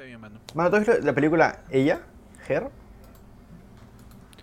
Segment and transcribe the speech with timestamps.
[0.00, 0.40] Está bien, mano.
[0.54, 2.00] Mano, ¿tú has visto la película Ella?
[2.48, 2.70] ¿Her?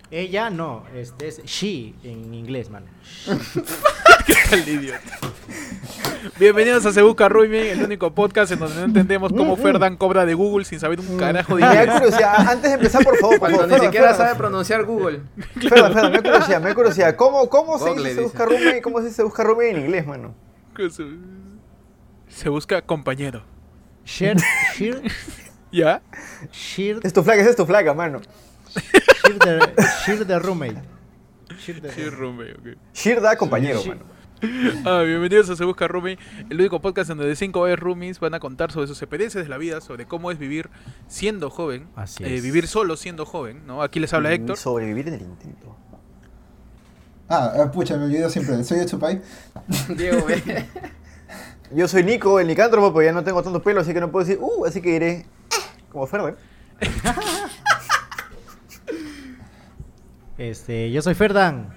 [0.08, 2.86] Ella no, este es she en inglés, mano.
[4.26, 5.18] ¿Qué tal, idiota?
[6.38, 10.24] Bienvenidos a Se Busca Ruimen, el único podcast en donde no entendemos cómo Ferdan cobra
[10.24, 12.00] de Google sin saber un carajo de Me da inglés.
[12.02, 14.84] curiosidad, antes de empezar, por favor, por Cuando favor, ni Ferdan, siquiera Ferdan, sabe pronunciar
[14.84, 15.22] Google.
[15.60, 17.16] Ferdan, Ferdan, me da curiosidad, me da curiosidad.
[17.16, 18.22] ¿Cómo, cómo se Google dice se dice.
[18.22, 18.80] busca roommate?
[18.82, 20.36] ¿Cómo se dice se busca roommate en inglés, mano?
[22.28, 23.42] Se busca compañero.
[24.08, 24.38] Sheer,
[25.70, 26.00] ¿Ya?
[26.52, 28.20] sheer, Es tu flaca, esa es tu flaca, mano.
[29.24, 30.78] sheer the, sheer the roommate.
[31.58, 32.78] Sheer the Sí, roommate, ok.
[32.94, 33.88] Shir da compañero, Sí.
[33.90, 34.02] mano.
[34.84, 38.34] Ah, bienvenidos a Se Busca Roommate, el único podcast en donde cinco veces roomies van
[38.34, 40.70] a contar sobre sus experiencias de la vida, sobre cómo es vivir
[41.08, 42.42] siendo joven, Así eh, es.
[42.44, 43.82] vivir solo siendo joven, ¿no?
[43.82, 44.56] Aquí les habla Héctor.
[44.56, 45.76] Sobrevivir en el intento.
[47.28, 48.62] Ah, ah, pucha, me olvido siempre.
[48.62, 49.20] Soy de Chupay.
[49.96, 50.24] Diego.
[51.74, 54.24] Yo soy Nico, el nicántropo, pero ya no tengo tanto pelo, así que no puedo
[54.24, 55.26] decir, uh, así que diré, eh,
[55.90, 56.36] como Ferdan.
[60.36, 61.74] Este, yo soy Ferdan.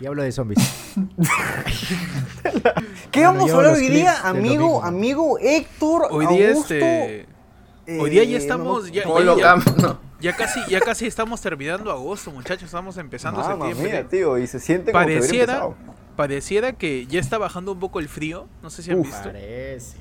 [0.00, 0.58] Y hablo de zombies.
[3.10, 6.74] ¿Qué Bueno, vamos a hablar hoy día, amigo, amigo Héctor, Hoy día Augusto?
[6.74, 7.26] este...
[8.00, 9.98] Hoy día ya eh, estamos, no- ya, Polo ya- Camp, no.
[10.20, 13.92] ya casi, ya casi estamos terminando agosto, muchachos, estamos empezando Mamma septiembre.
[14.02, 15.68] mía, tío, y se siente como que Pareciera,
[16.16, 19.06] pareciera que ya está bajando un poco el frío, no sé si han Uf.
[19.06, 19.24] visto.
[19.24, 19.96] Parece.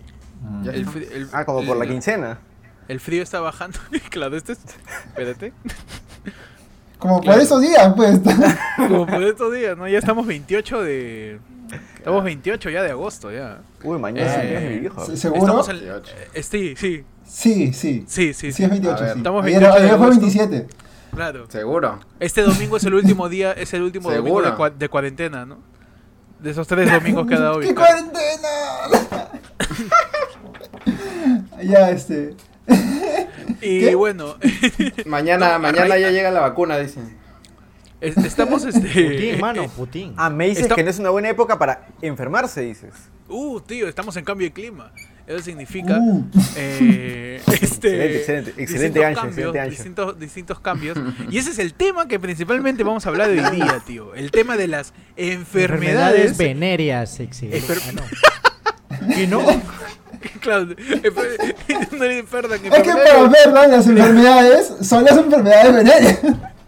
[0.63, 2.39] Ya El, el- Ah, como por la quincena.
[2.87, 3.79] El frío está bajando.
[4.09, 4.59] claro, este es.
[5.07, 5.53] Espérate.
[6.97, 8.19] Como por esos días, pues.
[8.77, 9.87] Como por estos días, ¿no?
[9.87, 11.39] Ya estamos 28 de.
[11.97, 13.61] Estamos 28 ya de agosto, ya.
[13.83, 15.05] Uy, mañana Eh, es mi viejo.
[15.05, 15.41] ¿se- ¿Seguro?
[15.41, 15.75] Estamos en.
[15.79, 16.11] 28.
[16.33, 18.05] eh, sí, sí, Sí, sí.
[18.07, 18.51] sí, sí.
[18.51, 18.97] Sí, es 28.
[18.97, 19.17] A ver, sí.
[19.19, 20.21] estamos Ayer, 28 de ayer fue agosto.
[20.21, 20.67] 27.
[21.15, 21.45] Claro.
[21.49, 21.99] Seguro.
[22.19, 25.57] Este domingo es el último día, es el último domingo de, de cuarentena, ¿no?
[26.39, 28.47] De esos tres domingos que ha dado ¡Qué cuarentena!
[31.63, 32.35] Ya, este.
[33.61, 33.95] Y ¿Qué?
[33.95, 34.37] bueno,
[35.05, 37.15] Mañana, No, mañana ya llega la vacuna, dicen.
[37.99, 38.81] es- estamos este.
[38.87, 40.13] Putin, mano, Putin.
[40.17, 42.93] Ah, me dices Está- que no es una buena época para enfermarse, dices.
[43.29, 44.91] Uh, tío, estamos en cambio de clima.
[45.27, 46.25] Eso significa Uh.
[46.57, 49.69] eh, este, Excelente, excelente, excelente distintos gancho, cambios, excelente gancho.
[49.71, 50.97] distintos, distintos cambios.
[51.29, 54.15] Y ese es el tema que principalmente vamos a hablar hoy día, tío.
[54.15, 56.37] El tema de las enfermedades.
[56.37, 57.61] venéreas, excelente.
[57.65, 57.91] Enfer- Ah,
[58.99, 59.07] no.
[59.15, 59.41] ¿Qué no?
[60.41, 60.73] claro, no
[62.05, 62.25] le Es
[62.83, 66.19] que para Ferdan las enfermedades son las enfermedades venéreas.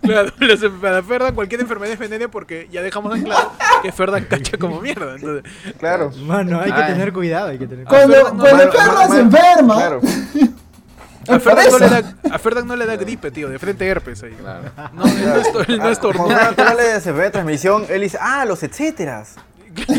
[0.02, 0.32] Claro,
[0.82, 4.82] para Ferdan cualquier enfermedad es veneno porque ya dejamos en claro que Ferdan cacha como
[4.82, 5.16] mierda.
[5.16, 6.12] Entonces, Claro.
[6.24, 6.94] Mano, hay que Ay.
[6.94, 10.02] tener cuidado, hay que tener Cuando, Ferdan no- cuando se enferma, Claro.
[11.30, 13.88] a, es Ferdan no le da, a Ferdan no le da gripe, tío, de frente
[13.88, 14.32] herpes ahí.
[14.34, 14.72] Claro.
[14.94, 16.28] No, él no es, no es Ah, tornudo.
[16.28, 19.36] Ferdan Torres de enfermedad de transmisión, él dice, ah, los etcéteras.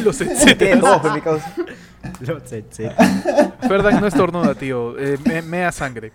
[0.04, 0.80] Los Tiene etcétera.
[0.80, 1.52] todos, mi causa.
[2.20, 2.42] Los.
[3.68, 4.98] Ferdan no es tornuda, tío.
[4.98, 6.12] Eh, me, mea sangre.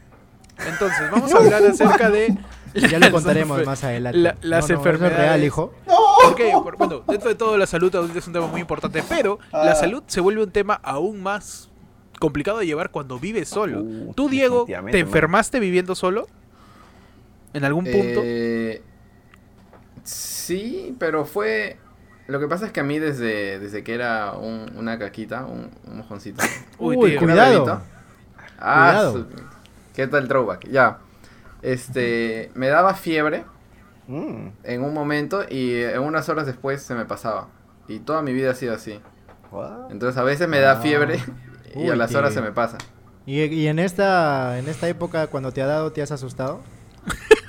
[0.67, 2.37] Entonces, vamos a hablar acerca de.
[2.75, 4.17] Ya lo contaremos más adelante.
[4.19, 5.17] la- las No, no, eso es enfermedades.
[5.17, 5.73] real, hijo.
[6.23, 6.51] ¿Por qué?
[6.51, 9.71] Por- bueno, dentro de todo, la salud adulta es un tema muy importante, pero la
[9.71, 9.75] Ah.
[9.75, 11.69] salud se vuelve un tema aún más
[12.19, 13.81] complicado de llevar cuando vives solo.
[13.81, 16.27] Uh, ¿Tú, Diego, te enfermaste viviendo solo?
[17.53, 18.21] ¿En algún punto?
[18.23, 18.83] Eh,
[20.03, 21.77] sí, pero fue.
[22.29, 25.71] Lo que pasa es que a mí desde, desde que era un- una caquita, un,
[25.87, 26.41] un mojoncito.
[26.79, 27.19] Uy, Uy, tío.
[27.19, 27.81] cuidado.
[28.59, 29.13] Ah, Cuidado.
[29.13, 29.27] su-
[29.95, 30.67] ¿Qué tal throwback?
[30.69, 30.99] Ya.
[31.61, 33.43] Este, me daba fiebre
[34.07, 34.47] Mm.
[34.63, 37.47] en un momento y en unas horas después se me pasaba.
[37.87, 38.99] Y toda mi vida ha sido así.
[39.51, 39.91] What?
[39.91, 40.81] Entonces a veces me da Ah.
[40.81, 41.19] fiebre
[41.75, 42.41] y Uy, a las horas tío.
[42.41, 42.77] se me pasa.
[43.25, 46.61] ¿Y, y en esta en esta época cuando te ha dado te has asustado?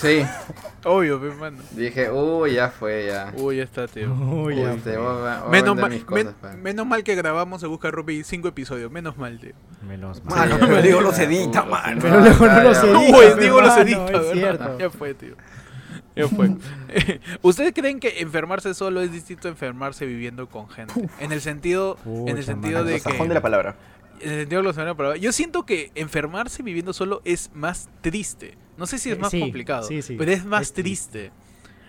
[0.00, 0.24] Sí,
[0.84, 1.58] Obvio, mi mano.
[1.72, 3.32] dije, uy, ya fue, ya.
[3.36, 4.12] Uy, ya está, tío.
[4.14, 4.98] Uy, ya Este, fue.
[5.02, 7.90] voy a- voy a Menos mal, mis cosas, men- menos mal que grabamos Se Busca
[7.90, 8.90] Ruby cinco episodios.
[8.90, 9.52] Menos mal, tío.
[9.86, 10.38] Menos mal.
[10.48, 12.00] Mano, Sí, pero digo, los edita, mano.
[12.00, 12.98] Pero luego no ya, los edita.
[12.98, 14.76] Uy, pues, digo los edita.
[14.78, 15.34] Ya fue, tío.
[16.16, 16.50] Ya fue.
[17.42, 21.08] ¿Ustedes creen que enfermarse solo es distinto a enfermarse viviendo con gente?
[21.20, 23.76] En el sentido, en el sentido de El que de la palabra.
[24.20, 25.16] en el sentido de la palabra.
[25.18, 28.56] Yo siento que enfermarse viviendo solo es más triste.
[28.80, 31.32] No sé si es Eh, más sí, complicado, sí, sí, pero es más es triste.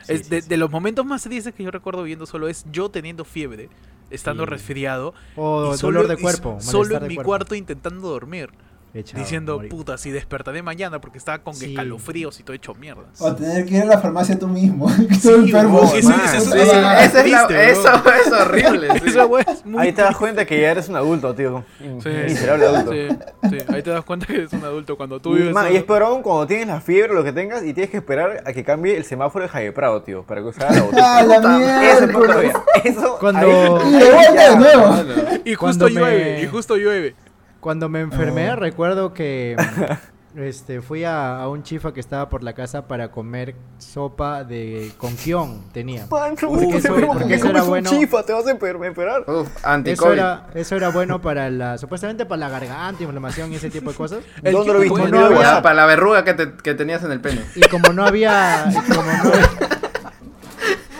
[0.07, 3.69] Es de, los momentos más tristes que yo recuerdo viviendo solo es yo teniendo fiebre,
[4.09, 6.57] estando resfriado O dolor de cuerpo.
[6.59, 7.23] solo en mi cuerpo.
[7.23, 8.51] cuarto intentando dormir,
[8.93, 9.69] Echado, diciendo morir.
[9.71, 11.67] puta si despertaré mañana porque estaba con Sí.
[11.71, 13.03] escalofríos y todo hecho mierda.
[13.19, 14.89] O tener que ir a la farmacia tú mismo.
[15.09, 15.51] Eso- es-
[16.01, 17.23] Sí,
[17.53, 17.93] eso
[18.25, 18.87] es horrible.
[18.99, 19.17] sí.
[19.65, 21.63] Muy Ahí te das cuenta que ya eres un adulto, tío.
[21.79, 22.91] Sí, Miserable adulto.
[22.91, 23.07] sí,
[23.49, 25.83] sí, ahí te das cuenta que eres un adulto cuando tú vives Man, y es
[25.83, 28.53] peor aún cuando tienes la fiebre o lo que tengas y tienes que esperar a
[28.53, 31.17] que cambie el semáforo de Jaime Prado, tío, para que haga la botella.
[31.17, 33.17] ¡Ah, la Eso.
[33.19, 35.41] Cuando- ahí- ya.
[35.45, 37.15] Y justo llueve, y justo llueve.
[37.61, 39.55] Cuando me enfermé, recuerdo que
[40.35, 44.91] este, fui a, a un chifa que estaba por la casa para comer sopa de
[44.97, 46.07] con kion, tenía.
[46.09, 47.89] Mano, Porque ¿por qué eso- porque eso era bueno.
[47.89, 48.23] chifa?
[48.25, 49.23] Te vas a enfer- enfermar.
[49.29, 49.47] Uf,
[49.85, 53.91] Eso era, eso era bueno para la, supuestamente para la garganta, inflamación y ese tipo
[53.91, 54.23] de cosas.
[54.43, 54.89] El ¿Dónde lo viste?
[54.95, 55.63] como ¿En no había- WhatsApp?
[55.63, 57.41] Para la verruga que, te- que tenías en el pene.
[57.55, 59.31] Y como no había, y como no,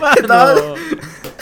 [0.00, 0.74] Mano.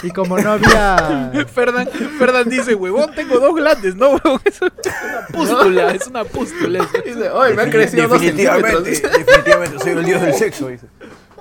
[0.03, 1.89] Y como no había, Ferdan,
[2.19, 4.41] Ferdan dice, huevón, tengo dos glandes, ¿no, huevón?
[4.45, 6.79] Es una pústula, es una pústula.
[6.85, 7.03] eso.
[7.05, 8.85] Dice, hoy me han crecido dos centímetros.
[8.85, 10.87] Definitivamente, soy el dios del sexo, dice.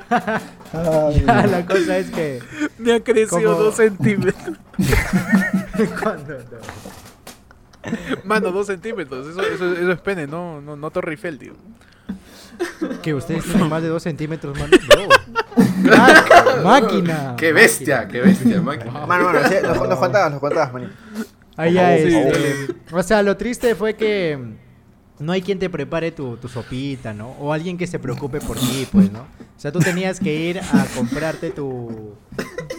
[0.10, 2.42] Ay, ya, la cosa es que
[2.78, 4.58] Me ha crecido Como- dos centímetros.
[6.02, 6.90] cuando no.
[8.24, 9.28] Mano, dos centímetros.
[9.28, 11.54] Eso, eso, eso es pene, no, no, no Torre Eiffel, tío.
[13.02, 14.76] Que ustedes tienen más de dos centímetros, mano.
[15.84, 16.64] No.
[16.64, 17.36] Máquina.
[17.38, 18.12] Qué bestia, máquina.
[18.12, 18.92] qué bestia, máquina.
[19.06, 20.92] Mano, mano, sí, nos, nos contabas, nos contabas, manito.
[21.56, 22.04] Ahí ya, Sí.
[22.16, 24.38] este, o sea, lo triste fue que
[25.20, 27.32] no hay quien te prepare tu, tu sopita, ¿no?
[27.40, 29.22] O alguien que se preocupe por ti, pues, ¿no?
[29.22, 32.16] O sea, tú tenías que ir a comprarte tu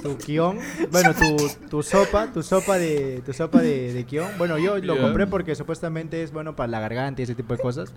[0.02, 0.58] tu kion,
[0.90, 1.36] bueno, tu,
[1.68, 4.28] tu sopa, tu sopa de tu sopa de, de kion.
[4.38, 7.60] Bueno, yo lo compré porque supuestamente es bueno para la garganta y ese tipo de
[7.62, 7.92] cosas.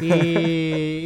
[0.00, 0.06] Y,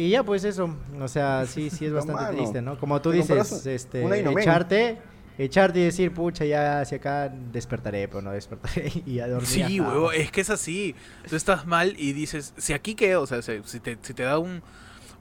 [0.05, 2.37] y ya pues eso, o sea, sí, sí es No, bastante mano.
[2.37, 2.77] triste, ¿no?
[2.79, 4.03] Como tú dices, este,
[4.39, 4.97] echarte,
[5.37, 9.47] echarte y decir, pucha, ya hacia acá despertaré, pero no despertaré y a dormir.
[9.47, 10.95] Sí, huevón, es que es así.
[11.29, 14.39] Tú estás mal y dices, si aquí quedo, o sea, si te, si te da
[14.39, 14.61] un,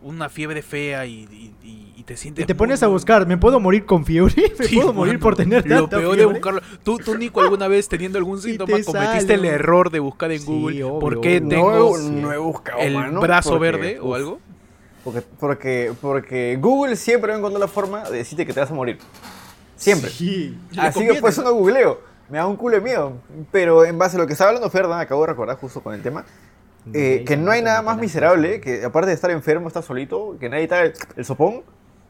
[0.05, 1.25] una fiebre fea y,
[1.63, 2.43] y- y- te sientes...
[2.43, 4.35] Y te muy, pones a muy- buscar, ¿me puedo morir con fiebre?
[4.59, 6.61] ¿Me Sí, puedo morir mano, por tener Lo tanta peor de buscarlo.
[6.83, 10.31] ¿Tú, tú, Nico, alguna vez teniendo algún síntoma te cometiste sale, el error de buscar
[10.31, 11.49] en Sí, Google obvio, por qué obvio.
[11.49, 14.41] tengo no, no he buscado, el mano, brazo porque, verde o uf, algo?
[15.03, 18.71] Porque, porque, porque Google siempre va a encontrar la forma de decirte que te vas
[18.71, 18.99] a morir.
[19.77, 20.11] Siempre.
[20.11, 20.59] Sí.
[20.77, 21.49] Así conviene, que por eso ¿no?
[21.51, 22.01] no googleo.
[22.29, 23.15] Me da un culo de miedo.
[23.51, 26.03] Pero en base a lo que estaba hablando Ferdan, acabo de recordar justo con el
[26.03, 26.25] tema,
[26.93, 30.49] eh, que no hay nada más miserable que, aparte de estar enfermo, estar solito, que
[30.49, 31.63] nadie te haga el, el sopón,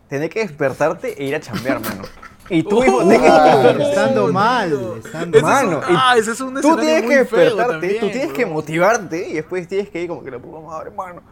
[0.09, 2.03] tener que despertarte e ir a chambear, mano.
[2.51, 3.83] Y tú mismo Oh, tienes que despertarte.
[3.85, 4.73] Estando mal,
[5.03, 5.47] estando Ese
[5.93, 8.55] es ah, ese es un Tú tienes muy que despertarte, también, tú tienes que huevón.
[8.55, 11.23] motivarte y después tienes que ir como que la puta madre, mano.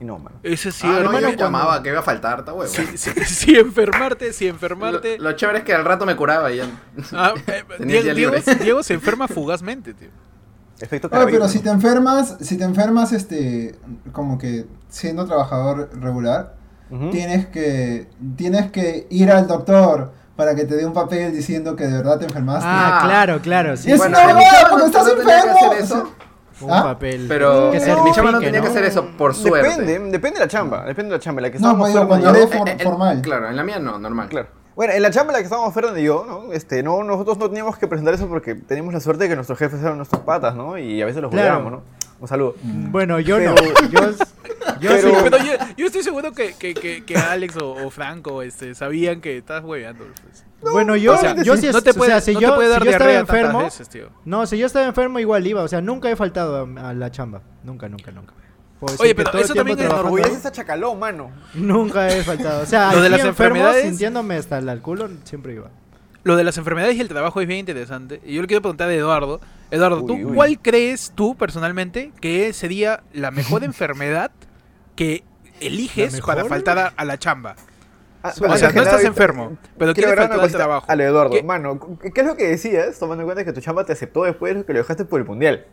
[0.00, 0.36] Y no, mano.
[0.42, 1.20] Ese sí, Ah, no, hermano.
[1.20, 2.70] yo me cuando- llamaba, que iba a faltar, está huevo.
[2.72, 5.18] Si, si, si enfermarte, si Lo, enfermarte.
[5.18, 6.66] lo chévere es que al rato me curaba y ya.
[7.12, 8.14] Ah, eh, Diego.
[8.14, 10.08] Diego- Diego se enferma fugazmente, tío.
[10.80, 13.74] Efecto Oye, pero si te enfermas, si te enfermas, este,
[14.12, 16.54] como que siendo trabajador regular,
[17.10, 21.86] tienes que, tienes que ir al doctor para que te dé un papel diciendo que
[21.86, 22.66] de verdad te enfermaste.
[22.68, 23.06] Ah, Ah.
[23.06, 23.88] claro, claro, sí.
[23.88, 26.12] Y es Bueno, una chamba porque estás enfermo.
[26.60, 26.82] Un ¿Ah?
[26.84, 27.26] papel.
[27.28, 29.68] Pero que mi chamba no tenía que hacer eso por suerte.
[29.80, 31.40] Depende, depende de la chamba, depende de la chamba.
[31.40, 33.20] en La que No, estábamos pues cuando yo- eres for- Eh, eh, formal.
[33.22, 34.28] Claro, en la mía no, normal.
[34.28, 34.48] Claro.
[34.76, 36.52] Bueno, en la chamba en la que estábamos Fernan y yo, ¿no?
[36.52, 39.58] Este, no, nosotros no teníamos que presentar eso porque teníamos la suerte de que nuestros
[39.58, 40.76] jefes eran nuestros patas, ¿no?
[40.76, 41.48] Y a veces los Claro.
[41.56, 41.96] jugábamos, ¿no?
[42.20, 42.54] Un saludo.
[42.62, 43.54] Bueno, yo no.
[43.90, 44.10] Yo,
[44.80, 47.90] yo Pero- sí- Pero yo, yo estoy seguro que, que, que, que Alex o, o
[47.90, 50.04] Franco este, sabían que estás hueveando.
[50.22, 50.44] pues.
[50.72, 52.56] bueno, yo, o sea, yo sí, no te o puede, sea, si no yo, te
[52.56, 54.08] puede dar si yo estaba enfermo, veces, tío.
[54.26, 57.10] no, si yo estaba enfermo igual iba, o sea, nunca he faltado a, a la
[57.10, 58.34] chamba, nunca, nunca, nunca.
[58.98, 61.30] Oye, pero todo el eso tiempo también es trabajando- Enorgulleces a Chacalón, mano.
[61.54, 65.54] Nunca he faltado, o sea, Lo de las enfermo, enfermedades- sintiéndome hasta el culo, siempre
[65.54, 65.70] iba.
[66.24, 68.20] Lo de las enfermedades y el trabajo es bien interesante.
[68.24, 69.40] Y yo le quiero preguntar a Eduardo.
[69.70, 74.30] Eduardo, ¿tú Uy, cuál crees tú personalmente que sería la mejor enfermedad
[74.96, 75.24] que
[75.60, 77.54] eliges ¿La para faltar a, a la chamba?
[78.22, 80.86] Ah, O sea, no estás enfermo, pero quiero quieres faltar al trabajo.
[80.88, 81.42] Al Eduardo, ¿Qué?
[81.44, 82.98] mano, ¿qué qué es lo que decías?
[82.98, 85.26] Tomando en cuenta que tu chamba te aceptó después de que lo dejaste por el
[85.26, 85.64] mundial.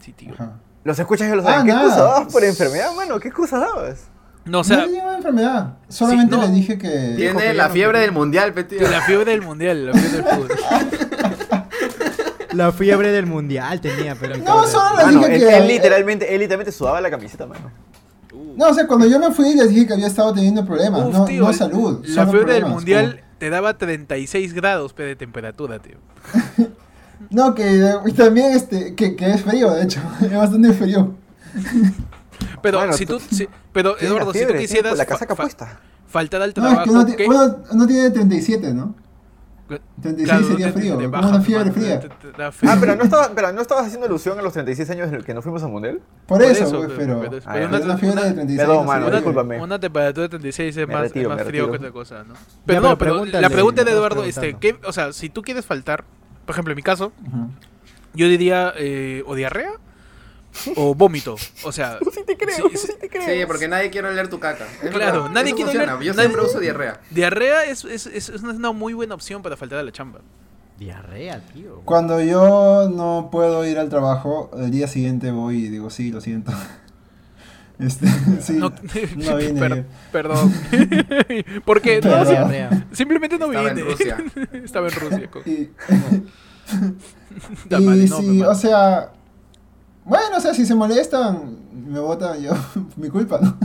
[0.00, 0.34] Sí, tío.
[0.34, 0.58] Ajá.
[0.84, 1.60] Los escuchas y lo saben.
[1.60, 1.82] Ah, ¿Qué nada.
[1.84, 3.20] excusa dabas por enfermedad, mano?
[3.20, 4.04] ¿Qué excusa dabas?
[4.44, 5.74] No, o no sea, le dio una enfermedad.
[5.88, 6.42] Solamente no.
[6.42, 7.14] le dije que.
[7.16, 8.88] Tiene que la no fiebre del mundial, pe, tío.
[8.90, 10.48] la fiebre del mundial, la fiebre del fútbol.
[12.52, 14.36] La fiebre del mundial tenía, pero...
[14.36, 15.56] No, solo le Mano, dije él, que.
[15.56, 17.70] él literalmente, él literalmente sudaba la camiseta, mano.
[18.56, 21.02] No, o sea, cuando yo me fui les dije que había estado teniendo problemas.
[21.06, 22.04] Uf, no, tío, no salud.
[22.08, 25.96] La fiebre del mundial como- te daba 36 grados pe, de temperatura, tío.
[27.32, 30.00] No, que y también este, que, que es frío, de hecho.
[30.20, 31.14] Es bastante frío.
[32.62, 35.34] Pero Bueno, si tú- tú, si- pero Eduardo, si fiebre, tú tienes quisieras la casaca
[35.34, 35.80] fa- puesta.
[36.06, 38.94] faltar al No, es trabajo, que uno, uno- uno tiene 37, ¿no?
[40.02, 41.98] 36 Claro, sería te- te- frío, te como baja, una fiebre fría.
[42.00, 42.42] te- te.
[42.42, 45.24] Ah, pero no, estaba, pero no estabas haciendo alusión a los 36 años en el
[45.24, 46.00] que nos fuimos al mundial.
[46.26, 47.30] Por, Por eso, eso, pues, pero- pero.
[47.30, 49.60] pero- pero una, una- fiebre una- de 36 Perdón, no mano, discúlpame.
[49.62, 51.70] Una temperatura de 36 es Me más, retiro, es más frío retiro.
[51.72, 52.34] que otra cosa, ¿no?
[52.66, 55.64] Pero pero no, pero la pregunta de Eduardo, este, ¿qué, o sea, si tú quieres
[55.64, 56.04] faltar,
[56.46, 57.12] por ejemplo, en mi caso,
[58.14, 59.72] yo diría eh, o diarrea
[60.76, 61.36] o vómito.
[61.64, 62.86] O sea, Sí te creo, Sí, sí.
[62.88, 63.24] sí te creo.
[63.24, 64.66] Sí, porque nadie quiere oler tu caca.
[64.82, 65.94] Es Claro, verdad, nadie eso quiere funciona.
[65.96, 67.00] oler- Yo nadie- siempre uso diarrea.
[67.10, 70.20] diarrea es, es, es, es una muy buena opción para faltar a la chamba.
[70.78, 71.80] Diarrea, tío.
[71.84, 76.20] Cuando yo no puedo ir al trabajo, el día siguiente voy y digo, sí, lo
[76.20, 76.52] siento.
[77.78, 78.06] Este,
[78.40, 78.70] sí, No,
[79.16, 79.60] no, vine.
[79.60, 80.52] per- perdón.
[81.64, 82.24] Porque no,
[82.92, 83.88] simplemente no Estaba en vine.
[83.90, 84.16] Rusia.
[84.52, 85.30] Estaba en Rusia.
[85.46, 85.70] Y,
[87.68, 89.10] Da no, sí, o sea,
[90.04, 92.52] bueno, o sea, si se molestan, me votan yo,
[92.96, 93.56] mi culpa, ¿no?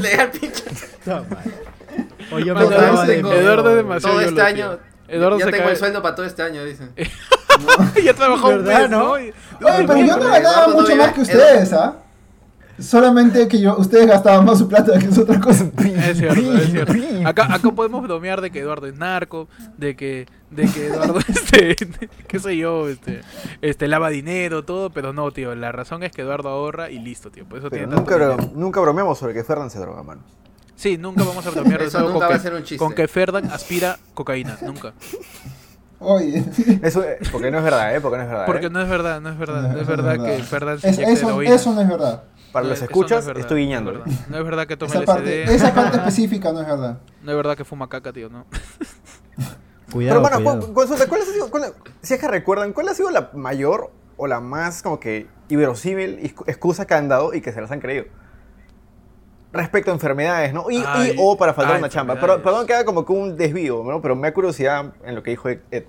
[0.00, 0.64] Legal, pinche.
[1.06, 1.38] No, man.
[2.32, 4.78] O yo me Eduardo es demasiado Todo este año.
[5.08, 6.92] Eduardo ya se tengo cae- el sueldo para todo este año, dicen.
[8.04, 8.98] ya trabajó un ¿Verdad, mes, no?
[8.98, 9.10] ¿no?
[9.12, 11.96] Oye, pero yo no ganaba no mucho más que ustedes, ¿ah?
[12.78, 15.64] Solamente que yo, ustedes gastaban más su plata, que es otra cosa.
[16.08, 16.92] Es cierto, es cierto.
[17.28, 21.76] Acá, acá podemos bromear de que Eduardo es narco, de que, de que Eduardo, este,
[22.28, 23.20] qué sé yo, este,
[23.62, 27.30] este, lava dinero, todo, pero no, tío, la razón es que Eduardo ahorra y listo,
[27.30, 30.22] tío, por eso Pero tiene nunca, bro- nunca bromeamos sobre que Fernan se droga, mano.
[30.76, 32.78] Sí, nunca vamos a bromear Eso nunca con va que, a ser un chiste.
[32.78, 34.92] con que Ferdan aspira cocaína, nunca.
[36.00, 36.44] Oye,
[36.82, 38.00] Eso, eh, porque no es verdad, ¿eh?
[38.00, 38.46] Porque no es verdad.
[38.46, 38.70] Porque ¿eh?
[38.70, 41.54] no es verdad, no es verdad, no es verdad que Ferdan se Es- eso, heroína.
[41.56, 42.22] eso no es verdad.
[42.52, 43.98] Para No, los no escuchas, es estoy no es guiñándole.
[43.98, 44.12] verdad.
[44.30, 46.98] No es verdad que tome Esa parte, LSD, esa parte específica no es verdad.
[47.22, 48.46] no es verdad que fuma caca, tío, no.
[49.92, 53.10] Cuidado, Pero, cu- consulta, ¿cuál ha sido, cuál- si es que recuerdan, cuál ha sido
[53.10, 57.52] la mayor o la más como que inverosímil excu- excusa que han dado y que
[57.52, 58.04] se las han creído?
[59.50, 60.70] Respecto a enfermedades, ¿no?
[60.70, 60.84] Y,
[61.18, 62.20] o para faltar una chamba.
[62.20, 64.02] Pero, perdón que haga como que un desvío, ¿no?
[64.02, 65.60] Pero me da curiosidad en lo que dijo Ed.
[65.70, 65.84] Ed.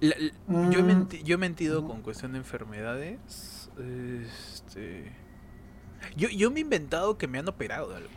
[0.00, 0.86] La- la- yo, he Mm.
[0.86, 3.70] menti- yo he mentido con cuestión de enfermedades.
[3.78, 5.12] Este.
[6.16, 8.08] Yo, yo me he inventado que me han operado de algo.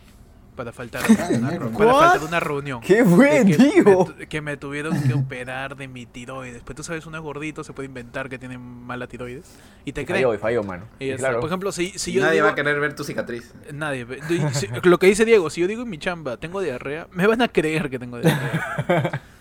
[0.56, 2.82] Para faltar, a una, para faltar a una reunión.
[2.82, 4.08] ¿Qué fue, De que, tío?
[4.18, 6.64] me, que me tuvieron que operar de mi tiroides.
[6.64, 9.46] Pues tú sabes, uno es gordito, se puede inventar que tiene mala tiroides.
[9.86, 10.24] Y te creen.
[10.24, 10.86] falló, y falló, mano.
[11.00, 11.28] Y Y ya está.
[11.28, 11.42] claro.
[11.42, 13.54] Por ejemplo, si, si yo Nadie digo, va a querer ver tu cicatriz.
[13.72, 14.08] Nadie.
[14.54, 17.44] si- lo que dice Diego, si yo digo en mi chamba, tengo diarrea, me van
[17.44, 19.22] a creer que tengo diarrea.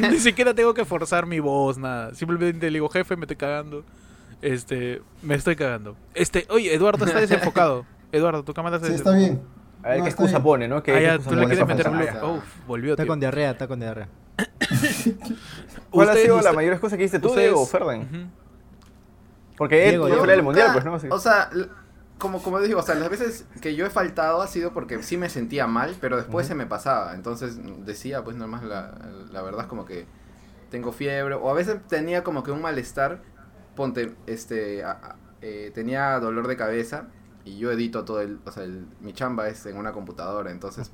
[0.00, 2.14] No, ni siquiera tengo que forzar mi voz, nada.
[2.14, 3.84] Simplemente le digo, jefe, me estoy cagando.
[4.42, 5.96] Este, me estoy cagando.
[6.14, 7.84] Este, oye, Eduardo está desenfocado.
[8.12, 9.42] Eduardo, tu cámara se Sí, está bien.
[9.82, 10.42] A ver No, qué está excusa bien.
[10.42, 10.82] pone, ¿no?
[10.82, 12.04] ¿Qué Ah, ya, tú le quieres meter blue.
[12.36, 13.08] Uf, volvió, Está tío.
[13.12, 14.08] con diarrea, está con diarrea.
[15.90, 18.00] ¿Cuál ha sido la mayor excusa que diste tú, ustedes- Diego, Ferdan?
[18.02, 18.30] Ujú.
[19.56, 20.08] Porque Diego.
[20.08, 20.94] fue del mundial, Nunca- pues, ¿no?
[20.94, 21.08] Así.
[21.10, 21.50] O sea,
[22.18, 25.16] como, como digo, o sea, las veces que yo he faltado ha sido porque sí
[25.16, 27.14] me sentía mal, pero después se me pasaba.
[27.14, 28.92] Entonces decía, pues nomás la,
[29.32, 30.06] la verdad es como que
[30.70, 31.34] tengo fiebre.
[31.34, 33.20] O a veces tenía como que un malestar.
[33.78, 37.04] Ponte, este, a- a- eh, tenía dolor de cabeza
[37.44, 40.90] y yo edito todo el, o sea, el- mi chamba es en una computadora, entonces,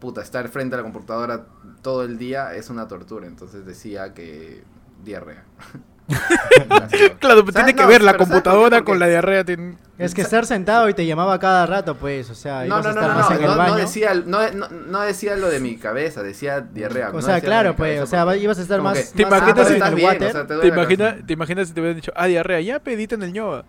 [0.00, 1.46] puta, estar frente a la computadora
[1.80, 3.26] todo el día es una tortura.
[3.26, 4.62] Entonces decía que
[5.02, 5.44] diarrea.
[7.18, 7.54] Claro, ¿Sabes?
[7.54, 9.44] tiene que ver la pero computadora con la diarrea.
[9.44, 12.86] tiene- Es que estar sentado y te llamaba cada rato, pues, o sea, No, ibas
[12.86, 13.70] a no, no, estar no, más no, en el no, baño.
[13.70, 17.10] no decía, no, no, decía lo de mi cabeza, decía diarrea.
[17.10, 20.04] o sea, claro, pues, o sea, ibas a estar más, que- ¿Te más imaginas si
[20.04, 20.32] water.
[20.32, 21.26] te ¿Te duele la imaginas, cabeza.
[21.26, 23.64] ¿Te imaginas si te hubieran dicho, ah, diarrea, ya pedite en el ñoba?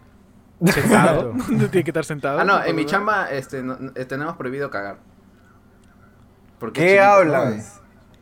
[0.65, 1.33] Sentado.
[1.49, 2.39] No tiene que estar sentado.
[2.39, 3.63] Ah, no, en mi chamba este,
[3.95, 4.97] eh, tenemos prohibido cagar.
[6.57, 7.81] Porque ¿Qué hablas?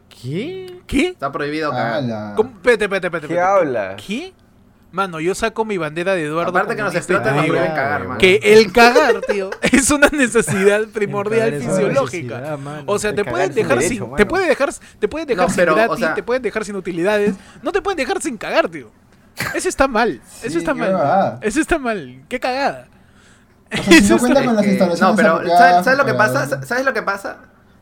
[0.10, 0.82] ¿Qué?
[0.88, 1.08] ¿Qué?
[1.10, 2.04] Está prohibido cagar.
[2.38, 3.28] Espérate, espérate.
[3.28, 3.96] ¿Qué hablas?
[4.06, 4.34] ¿Qué?
[4.94, 6.52] Mano, yo saco mi bandera de Eduardo.
[6.52, 8.20] Aparte que nos explotan, nos prohíben ya, cagar, mano.
[8.20, 12.36] que el cagar, tío, es una necesidad primordial fisiológica.
[12.38, 12.84] necesidad, mano.
[12.86, 14.16] O sea, te pueden dejar derecho, sin, mano.
[14.18, 14.70] te pueden dejar,
[15.00, 17.34] te pueden dejar No, sin pero, o gratis, sea- te pueden dejar sin utilidades,
[17.64, 18.92] no te pueden dejar sin cagar, tío.
[19.56, 22.88] Eso está mal, eso está mal, eso está mal, qué cagada.
[23.72, 25.86] O sea, si Eso no está- cuenta con las Es que- instalaciones no, pero ¿sabes,
[25.86, 26.64] sabes lo que pasa?
[26.64, 27.38] ¿Sabes lo que pasa?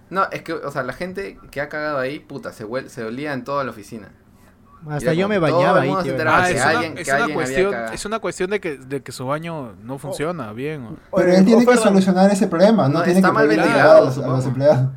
[0.09, 3.03] No, es que, o sea, la gente que ha cagado ahí, puta, se, huel- se
[3.03, 4.07] olía en toda la oficina.
[4.89, 6.15] Hasta yo me bañaba ahí, tío.
[6.27, 9.73] Ah, es una, alguien- es cuestión, es una cuestión de que, de que su baño
[9.83, 10.85] no funciona bien.
[10.85, 13.97] o- Pero él tiene que solucionar ese problema, no, No, tiene está que mal ventilado,
[13.97, 14.87] a los, a los empleados.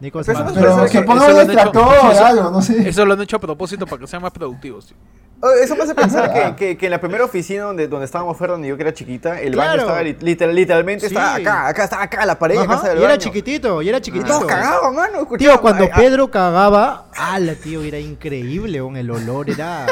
[0.00, 2.88] Nico, se eso Pero que pongan un lo han hecho- extractor, eso- algo, no sé.
[2.88, 4.86] Eso lo han hecho a propósito para que sean más productivos.
[4.86, 4.96] tío.
[5.42, 8.36] Oh, Eso me hace pensar que, que, que en la primera oficina donde, donde estábamos
[8.36, 11.14] Ferdan y yo que era chiquita, el baño estaba li- literal- literalmente Sí.
[11.14, 13.20] estaba acá, acá, estaba acá, la pared, acá Ajá, estaba el y era baño.
[13.22, 14.28] chiquitito, y era chiquitito.
[14.32, 15.26] todos cagaban, mano.
[15.38, 19.86] Tío, cuando ay, ah, Pedro cagaba, ala, tío, era increíble, el olor era...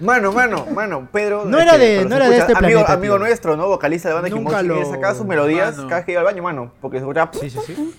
[0.00, 1.44] Mano, mano, mano, Pedro.
[1.44, 3.24] No era de- no era de este amigo, planeta, Amigo tío.
[3.24, 3.68] nuestro, ¿no?
[3.68, 5.88] Vocalista de banda Nunca Kimochi, lo- sacaba sus melodías Mano.
[5.88, 6.72] cada vez que iba al baño, mano.
[6.80, 7.30] Porque se escuchaba.
[7.40, 7.92] Sí, sí, sí.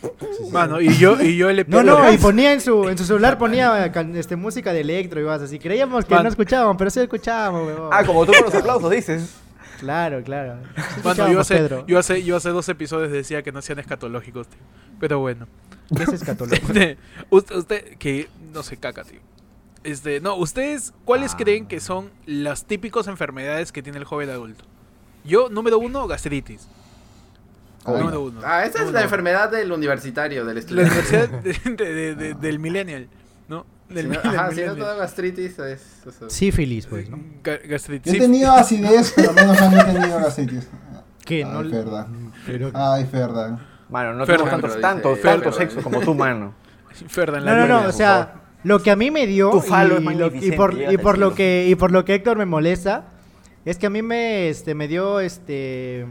[0.51, 3.37] Mano, y yo, y yo le No, no, y ponía en su, en su celular
[3.37, 5.59] ponía este, música de electro y vas así.
[5.59, 7.89] Creíamos que no escuchábamos, pero sí escuchábamos, weón.
[7.91, 9.35] Ah, como tú con los aplausos dices.
[9.79, 10.55] Claro, claro.
[11.05, 11.85] Mano, yo hace, Pedro.
[11.87, 14.59] yo, hace, yo hace dos episodios decía que no sean escatológicos, tío.
[14.99, 15.47] Pero bueno.
[15.95, 16.67] ¿Qué es escatológico?
[16.73, 16.97] Este,
[17.29, 19.19] usted, usted- que no se caca, tío.
[19.83, 21.37] Este, no, ustedes, ¿cuáles Ah.
[21.37, 24.65] creen que son las típicas enfermedades que tiene el joven adulto?
[25.23, 26.67] Yo, número uno, gastritis.
[27.87, 28.41] Número uno.
[28.43, 28.99] Ah, esa es la uno.
[28.99, 30.91] enfermedad del universitario, del La estudiante.
[30.93, 33.07] universidad de- de- de- de- del millennial,
[33.47, 33.65] ¿no?
[33.87, 34.75] Del Si no, mil- del ajá, si no millennial.
[34.75, 35.81] te da gastritis es...
[36.05, 37.17] o sea, Sífilis, pues, ¿no?
[37.43, 38.11] Ga- gastritis.
[38.13, 40.67] Yo he tenido acidez, pero menos mal no he tenido gastritis.
[41.25, 41.69] Que Ay, no...
[41.69, 42.07] verdad.
[42.45, 42.71] Pero...
[42.73, 43.59] Ay, verdad.
[43.89, 46.53] Mano, no tenemos tanto, pero tanto, tanto sexo como tú, mano.
[47.07, 49.97] Ferdan, la No, no, no, o sea, lo que a mí me dio Tu falo
[49.97, 52.45] es y, lo- y por, y por lo que y por lo que Héctor me
[52.45, 53.05] molesta
[53.65, 56.05] es que a mí me este me dio este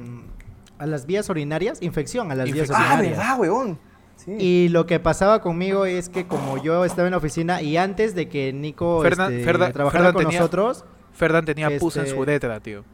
[0.79, 2.71] a las vías urinarias, infección a las vías.
[2.71, 3.19] Ah, urinarias.
[3.19, 3.79] verdad, weón.
[4.17, 4.33] Sí.
[4.39, 8.15] Y lo que pasaba conmigo es que como yo estaba en la oficina y antes
[8.15, 12.15] de que Nico Fernan- este, trabajara Ferdan con tenía- nosotros, Ferdan tenía pus en Este-
[12.15, 12.85] su uretra, tío.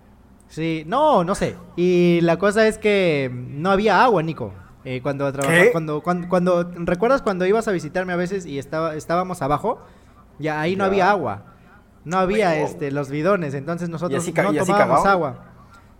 [0.49, 1.57] sí, no, no sé.
[1.77, 4.53] Y la cosa es que no había agua, Nico.
[4.85, 5.73] Eh, cuando, trabajaba- ¿Qué?
[5.73, 9.81] cuando, cuando, cuando, ¿recuerdas cuando ibas a visitarme a veces y estaba, estábamos abajo?
[10.39, 10.89] Ya ahí no Ya.
[10.89, 11.43] había agua.
[12.05, 15.39] No había este los bidones, entonces nosotros así no tomábamos agua.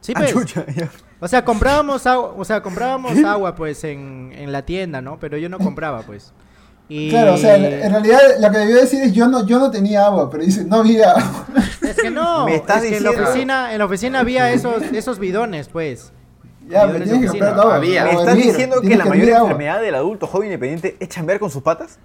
[0.01, 0.55] Sí, Ah, pues.
[0.55, 0.91] ya.
[1.19, 5.19] O sea, comprábamos agua, o sea, comprábamos agua pues en, en la tienda, ¿no?
[5.19, 6.35] Pero yo no compraba, pues.
[6.91, 9.71] Y Claro, o sea, en realidad lo que debió decir es yo no, yo no
[9.71, 11.47] tenía agua, pero dice, no había agua.
[11.81, 14.53] es que no, Me estás es que en la diciendo- oficina, en la oficina había
[14.53, 16.13] esos esos bidones, pues.
[16.69, 17.47] Ya, me tienes que oficina.
[17.47, 17.77] comprar agua.
[17.77, 18.03] Había.
[18.03, 19.41] o ¿Me estás diciendo que la mayor agua.
[19.51, 21.99] enfermedad del adulto joven independiente es chambear con sus patas?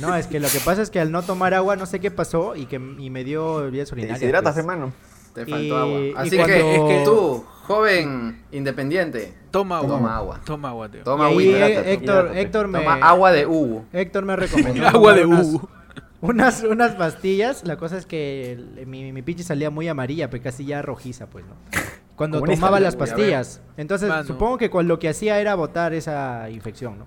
[0.00, 2.10] No, es que lo que pasa es que al no tomar agua no sé qué
[2.10, 4.20] pasó y que y me dio vías Te urinarias.
[4.20, 4.58] deshidratas, pues.
[4.64, 4.92] hermano.
[5.34, 6.20] Te faltó Y- agua.
[6.22, 9.88] Así cuando- que, es que- tú, joven independiente, Toma agua.
[9.96, 10.40] toma agua.
[10.44, 11.02] Toma agua, tío.
[11.04, 12.36] Toma hidrátate, Héctor.
[12.36, 13.84] Héctor me Toma agua de Hugo.
[13.92, 15.68] Héctor me recomendó Agua de unas- Hugo.
[16.22, 20.42] Unas, unas pastillas, la cosa es que el- mi, mi pichi salía muy amarilla, pero
[20.42, 21.54] casi ya rojiza, pues, ¿no?
[22.20, 22.84] Cuando Comunista, tomaba ¿no?
[22.84, 23.62] las pastillas.
[23.78, 24.24] Entonces, Mano.
[24.24, 27.06] supongo que con lo que hacía era botar esa infección, ¿no?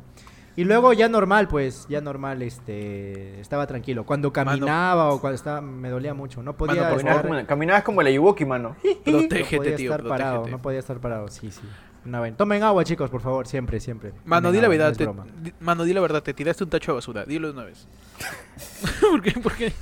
[0.56, 4.08] Y luego ya normal, pues, ya normal, este, estaba tranquilo.
[4.08, 6.42] Cuando caminaba o cuando estaba, me dolía mucho.
[6.42, 8.76] No podía Mano, por estar, Caminabas como, caminabas como la Iwoki, mano.
[8.84, 9.92] no Protégete, podía tío.
[9.92, 10.52] estar parado, protégete.
[10.52, 11.62] no podía estar parado, sí, sí.
[12.06, 12.36] Una vez.
[12.36, 14.12] Tomen agua, chicos, por favor, siempre, siempre.
[14.26, 15.26] Mano, Tomen di la agua, verdad, te, broma.
[15.42, 17.88] di- mano, di la verdad, te tiraste un tacho de basura, dilo de una vez.
[19.02, 19.74] ¿Por qué, por qué,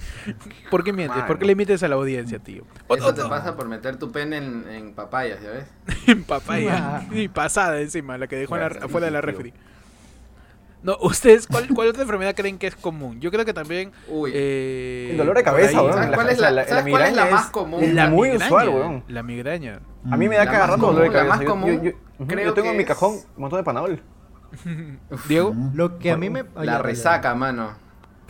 [0.70, 1.24] por qué mientes?
[1.24, 2.64] ¿Por qué le mientes a la audiencia, tío?
[2.90, 5.66] Eso te pasa por meter tu pene en, en papayas, ¿ya ves?
[6.08, 6.98] En papaya.
[6.98, 7.06] Ah.
[7.12, 9.54] Y pasada encima, la que dejó en la- Gracias, afuera de la refri.
[10.84, 13.20] No, ¿ustedes cuál, cuál otra enfermedad creen que es común?
[13.22, 13.92] Yo creo que también...
[14.08, 14.32] Uy.
[14.34, 15.94] eh, El dolor de cabeza, weón.
[15.94, 17.84] ¿Sabes La- cuál es la- la- sabes la cuál es la migraña más común?
[17.84, 19.04] es La muy migraña, usual, weón.
[19.08, 19.80] La migraña.
[20.12, 21.36] A mí me da cada rato dolor de común, la cabeza.
[21.36, 23.22] más Yo- común, yo, yo- ujú, creo yo tengo en que mi es- cajón un
[23.42, 24.02] montón de panadol.
[25.30, 26.44] Diego, Lo que a mí me...
[26.56, 27.74] La resaca, mano.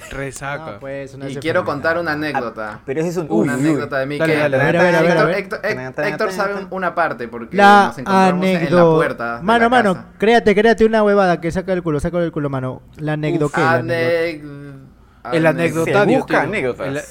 [0.09, 0.63] Resaca.
[0.75, 2.79] Ah, pues, Y quiero contar una anécdota.
[2.85, 3.27] Pero ese es un...
[3.29, 4.77] una uy, anécdota de mí Dale, que dale, dale.
[4.77, 5.77] A ver, a ver, a ver, Héctor, a ver.
[5.77, 8.95] Héctor- Héctor sabe un- una parte porque La nos encontramos en la anécdota.
[8.95, 9.37] puerta.
[9.37, 10.07] de Mano, la mano, casa.
[10.17, 12.81] créate, créate una huevada que saca del culo, saca del culo, mano.
[12.97, 13.73] La anécdota.
[13.73, 14.47] anécdota.
[15.23, 16.17] Anec- El anec- anecdotario.
[16.17, 16.87] busca anécdotas.
[16.87, 17.01] El,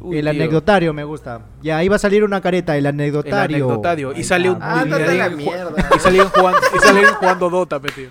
[0.00, 0.30] Uy, el tío.
[0.30, 1.40] anecdotario me gusta.
[1.60, 3.56] Ya, ahí va a salir una careta, el El anecdotario.
[3.56, 4.12] anecdotario.
[4.12, 4.58] Y Ahí sale un...
[4.60, 4.88] Ah, y.
[4.88, 5.48] Y
[5.94, 6.28] y salían
[7.14, 8.08] jugando Dota, pe, tío.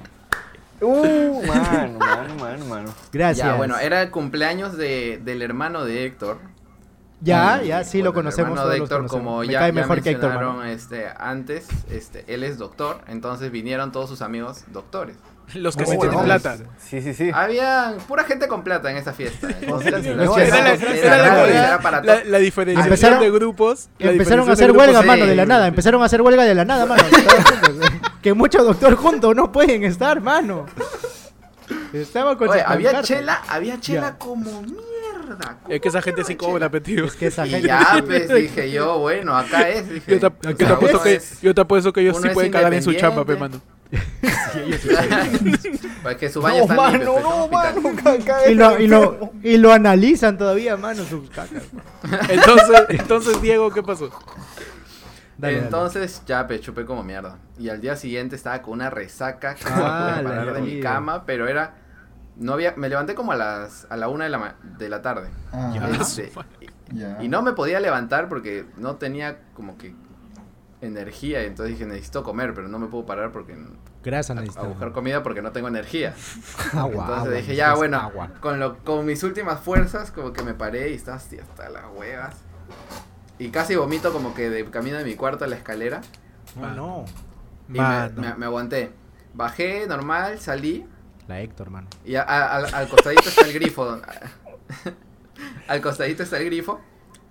[0.81, 2.93] Uh, mano, mano, mano, mano.
[3.11, 3.45] Gracias.
[3.47, 6.39] Ya, bueno, era el cumpleaños de, del hermano de Héctor.
[7.19, 8.49] Ya, Y, ya, sí lo bueno, el conocemos.
[8.51, 12.25] hermano todos de Héctor, como Me ya, cae ya mejor que Héctor, este, antes, este,
[12.31, 15.17] él es doctor, entonces vinieron todos sus amigos doctores.
[15.55, 16.57] Los que Oh, sí tienen plata.
[16.77, 17.31] Sí, sí, sí.
[17.33, 19.47] Había pura gente con plata en esa fiesta.
[19.61, 19.99] Era
[22.25, 23.89] la diferenciación Empezaron- de grupos.
[23.99, 25.67] Empezaron a hacer de huelga, mano, de la nada.
[25.67, 27.03] Empezaron a hacer huelga de la nada, mano.
[27.03, 27.99] Eh.
[28.21, 30.65] que muchos doctor juntos no pueden estar, mano.
[31.93, 34.17] Estaba con Oye, había chela, había chela Ya.
[34.17, 35.57] como mierda.
[35.69, 37.05] Es que esa gente sí cobra, pe, tío.
[37.05, 37.67] Es que esa Y gente.
[37.67, 39.89] ya, pues dije yo, bueno, acá es.
[39.89, 40.25] Dije, Yo te,
[40.65, 43.23] o apuesto que, es- yo te apuesto que ellos sí pueden cagar en su chamba,
[43.25, 43.37] pe,
[43.91, 45.79] independiente.
[45.79, 45.95] mano.
[46.03, 47.47] Pues que su baño No, está mano, limpio, pues, no,
[47.81, 51.63] mano, ca- ca- Y lo, y, lo, y lo analizan todavía, mano, sus cacas.
[52.29, 54.09] Entonces, entonces, Diego, ¿qué pasó?
[55.37, 55.65] Dale, dale.
[55.65, 57.37] Entonces ya pe, chupé como mierda.
[57.59, 61.47] Y al día siguiente estaba con una resaca que Ah, parar de mi cama, pero
[61.47, 61.75] era
[62.37, 65.29] no había me levanté como a las a la una de la de la tarde.
[65.51, 65.87] Ah, Ya.
[66.01, 66.31] Este,
[67.21, 69.93] y no me podía levantar porque no tenía como que
[70.81, 73.57] energía, y entonces dije, necesito comer, pero no me puedo parar porque
[74.03, 76.13] Grasa a, a buscar comida porque no tengo energía.
[76.73, 78.29] Agua, Entonces agua, dije, ya bueno, agua.
[78.39, 81.85] con lo con mis últimas fuerzas como que me paré y estaba así hasta las
[81.95, 82.35] huevas.
[83.39, 86.01] Y casi vomito como que de camino de mi cuarto a la escalera.
[86.59, 87.05] Oh, no.
[87.69, 88.21] Y me, Mano.
[88.21, 88.91] me- me aguanté.
[89.33, 90.85] Bajé normal, salí
[91.27, 91.87] La Héctor, mano.
[92.05, 93.99] y a- a- al, al costadito está el grifo.
[95.67, 96.79] al costadito está el grifo.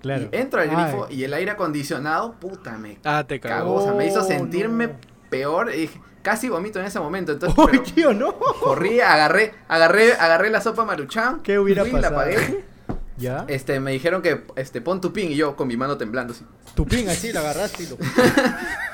[0.07, 0.29] Claro.
[0.33, 1.17] Y entro al grifo Ay.
[1.17, 3.55] y el aire acondicionado, puta, me Ah, te cagó.
[3.57, 3.75] cagó.
[3.75, 4.93] O sea, me hizo Oh, sentirme no.
[5.31, 5.75] peor.
[5.75, 5.91] Y
[6.23, 7.33] casi vomito en ese momento.
[7.33, 8.35] Entonces, ¡Uy, pero tío, no!
[8.39, 11.41] corrí, agarré, agarré, agarré la sopa maruchan.
[11.43, 12.15] ¿Qué hubiera fui, pasado?
[12.17, 12.65] La apagué.
[13.19, 13.47] ¿Ya?
[13.49, 16.45] Este, me dijeron que este, pon tu pin y yo con mi mano temblando así.
[16.75, 17.97] Tu pin así, la agarraste y lo...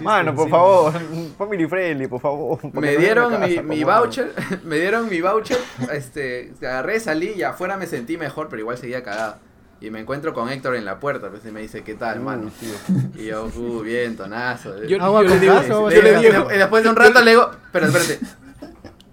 [0.00, 0.92] Mano, por favor,
[1.36, 2.58] family friendly, por favor.
[2.74, 4.32] Me dieron mi, casa, mi voucher,
[4.64, 5.58] me dieron mi voucher,
[5.92, 9.36] este, agarré, salí y afuera me sentí mejor, pero igual seguía cagado.
[9.80, 12.46] Y me encuentro con Héctor en la puerta, pues y me dice, ¿qué tal, mano?
[12.46, 13.22] Uy, tío.
[13.22, 14.82] Y yo, uh, bien, tonazo.
[14.82, 18.18] Yo, yo le digo, yo le Y después de un rato le digo, pero espérate.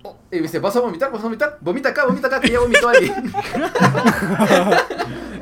[0.01, 1.11] Oh, Y me dice, ¿vas a vomitar?
[1.11, 1.57] ¿Vas a vomitar?
[1.61, 3.13] Vomita acá, vomita acá, que ya vomitó alguien.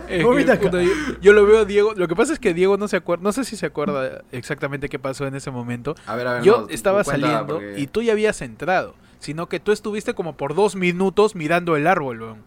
[0.10, 0.64] Es que, Vomita acá.
[0.64, 1.94] puta, yo, yo lo veo a Diego.
[1.96, 3.24] Lo que pasa es que Diego no se acuerda.
[3.24, 5.96] No sé si se acuerda exactamente qué pasó en ese momento.
[6.06, 8.94] A ver, a ver, Yo no, estaba saliendo porque- y tú ya habías entrado.
[9.20, 12.38] Sino que tú estuviste como por dos minutos mirando el árbol, weón.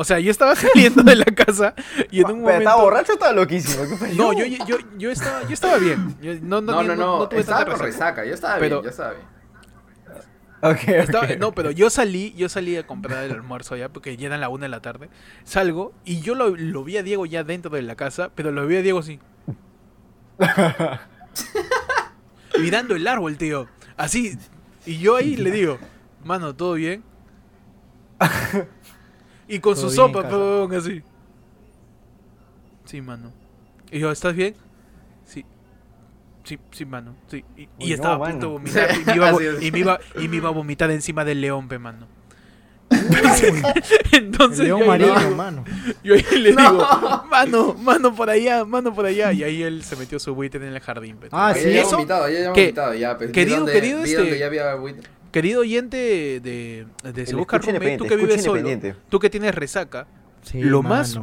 [0.00, 1.74] O sea, yo estaba saliendo de la casa
[2.10, 2.58] y en un ¿Pero momento.
[2.60, 3.84] estaba borracho o estaba loquísimo?
[4.16, 6.16] No, yo, yo, yo, estaba, yo estaba bien.
[6.22, 8.24] Yo- no, no, No, no, no, tuve estaba tanta con resaca.
[8.24, 9.26] yo estaba Pero- bien, yo estaba bien.
[10.62, 11.36] Ok, Estaba- ok.
[11.38, 14.48] no, pero yo salí, yo salí a comprar el almuerzo ya, porque ya eran la
[14.48, 15.10] una de la tarde.
[15.44, 18.66] Salgo y yo lo, lo vi a Diego ya dentro de la casa, pero lo
[18.66, 19.20] vi a Diego así.
[22.58, 23.68] mirando el árbol, tío.
[23.96, 24.36] Así.
[24.86, 25.78] Y yo ahí le digo,
[26.24, 27.02] mano, ¿todo bien?
[29.54, 31.02] y con Todo su sopa, perdón, así.
[32.84, 33.32] Sí, mano.
[33.90, 34.54] Y yo, ¿estás bien?
[35.24, 35.44] Sí.
[36.44, 37.14] Sí, sí, mano.
[37.28, 37.44] Sí.
[37.56, 38.88] Y, y Uy, no, estaba a punto de vomitar.
[39.00, 39.32] Y me, iba
[39.62, 42.06] y me iba- y me iba a vomitar encima del león, pe, mano.
[44.12, 45.64] Entonces El león yo marino, digo- mano.
[46.04, 49.32] yo ahí le digo, mano, mano por allá, mano por allá.
[49.32, 51.16] Y ahí él se metió su buitre en el jardín.
[51.16, 51.28] pe.
[51.30, 53.16] Ah, sí, eso- vomitado, ya que- vomitado, ya.
[53.16, 55.08] Pues, querido- querido, este- donde ya había buitre.
[55.30, 58.68] Querido oyente de, de Se El Busca Roommate, tú que vives solo,
[59.08, 60.06] tú que tienes resaca,
[60.42, 61.18] Sí, Lo más-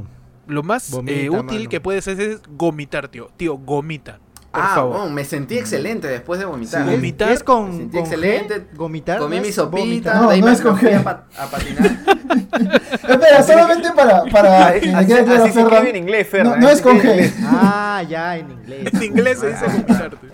[0.48, 1.70] lo más Vomita, eh, útil mano.
[1.70, 3.30] que puedes hacer es gomitar, tío.
[3.36, 4.20] Tío, gomita.
[4.52, 4.98] Por ah, favor.
[5.00, 6.84] bueno, me sentí excelente después de vomitar.
[6.86, 6.90] Sí.
[6.90, 6.96] ¿eh?
[6.96, 7.32] Vomitar.
[7.32, 8.56] Es con, Me sentí con excelente.
[8.56, 9.20] G, vomitar.
[9.20, 10.16] Comí ¿no mi sopita, vomitar?
[10.22, 11.86] No, de ahí no me, es con a, pa- a patinar.
[13.10, 16.60] Espera, solamente para, para Así, así, así se escribe en inglés, Ferdan.
[16.60, 17.32] No, no es con G.
[17.44, 18.94] Ah, ya, en inglés.
[18.94, 20.28] En inglés se dice vomitarte.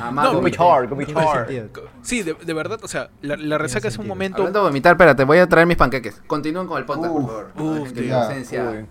[0.00, 1.12] Ah, No, más Gomitar, vomité.
[1.12, 1.46] gomitar.
[1.46, 1.86] Tiene sentido.
[2.02, 4.38] Sí, de, de verdad, o sea, la, la resaca es un momento.
[4.38, 6.20] Hablando de vomitar, espérate, voy a traer mis panqueques.
[6.26, 7.22] Continúen con el podcast, Uf.
[7.30, 7.80] por favor.
[7.80, 8.86] Uf, que ausencia-.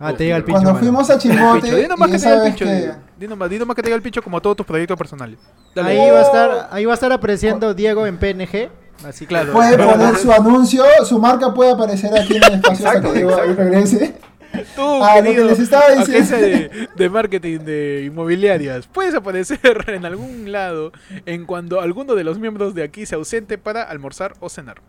[0.00, 0.56] Ah, te llega el pincho.
[0.56, 0.80] Cuando mano.
[0.84, 2.64] fuimos a Chimbote, Pincho, di nomás y que te diga el pincho.
[2.64, 2.72] que...
[2.74, 2.94] Diego.
[3.16, 5.38] Di nomás, di nomás que te diga el pincho como todos tus proyectos personales.
[5.74, 5.90] Dale.
[6.02, 8.70] Ahí va a estar, ahí va a estar apareciendo Diego en PNG.
[9.06, 9.52] Así Claro.
[9.52, 13.18] Puede poner su anuncio, su marca puede aparecer aquí en el espacio hasta Exacto, que
[13.18, 13.54] Diego exacto.
[13.62, 14.18] regrese.
[14.76, 16.12] Tú, Ah, querido les estaba diciendo.
[16.12, 20.92] agencia de, de marketing de inmobiliarias, puedes aparecer en algún lado
[21.26, 24.80] en cuando alguno de los miembros de aquí se ausente para almorzar o cenar.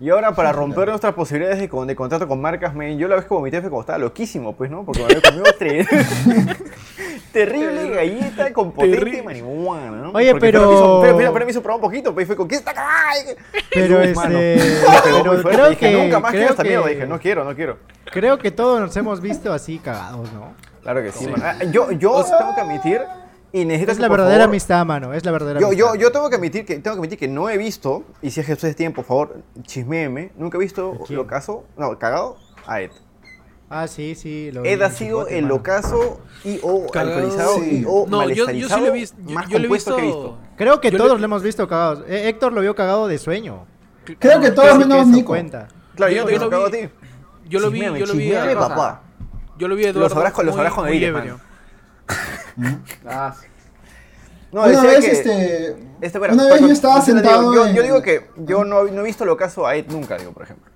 [0.00, 3.16] Y ahora, para romper nuestras posibilidades de, con- de contrato con marcas, men, yo la
[3.16, 4.84] vez que vomité fue como estaba loquísimo, pues, ¿no?
[4.84, 6.56] Porque me había comido tre-
[7.32, 10.10] terrible galleta con potente marihuana, ¿no?
[10.12, 12.26] Oye, Porque pero- Pero hizo, pero, pero- pero me hizo probar un poquito, pues, y
[12.28, 12.72] fue con, ¿qué está?
[13.72, 14.38] Pero mano.
[14.38, 16.02] muy Pero creo dije, que.
[16.02, 17.78] nunca más quiero esta mierda, que- dije, no quiero, no quiero.
[18.12, 20.52] Creo que todos nos hemos visto así cagados, ¿no?
[20.82, 21.42] Claro que sí, mano.
[21.44, 23.00] Ah, Yo, yo tengo que admitir,
[23.52, 25.12] y necesito Es la verdadera favor, amistad, mano.
[25.14, 26.02] Es la verdadera Yo, yo, amistad.
[26.06, 28.46] yo tengo que admitir que tengo que admitir que no he visto, y si es
[28.46, 31.16] que ustedes tienen, por favor, chisméeme, nunca he visto ¿De quién?
[31.18, 32.90] lo caso, no, cagado a Ed.
[33.70, 34.50] Ah, sí, sí.
[34.50, 35.56] Lo vi Ed ha sido el mano.
[35.56, 37.16] ocaso y o Cagado.
[37.16, 37.80] alcoholizado Sí.
[37.80, 39.16] y o No, yo, yo sí lo he visto.
[39.26, 39.94] Yo, más yo lo he visto.
[39.96, 40.38] que he visto.
[40.56, 42.02] Creo que yo todos lo hemos visto cagados.
[42.08, 43.66] Eh, Héctor lo vio cagado de sueño.
[44.18, 45.26] Creo que todos menos Nico.
[45.28, 45.68] cuenta.
[45.96, 46.88] Claro, Yo- yo, yo yo lo vi- ti.
[47.50, 50.14] Yo lo vi, yo lo vi, yo lo vi a Eduardo.
[50.14, 50.98] sabrás con- muy
[52.56, 52.84] Man.
[53.06, 53.34] Ah,
[54.52, 55.10] No, Una vez, que...
[55.12, 55.76] este...
[56.00, 58.30] este, bueno, una vez yo estaba yo te digo, sentado yo, en- yo digo que
[58.38, 60.70] yo no, no he visto lo caso a Ed nunca, digo, por ejemplo.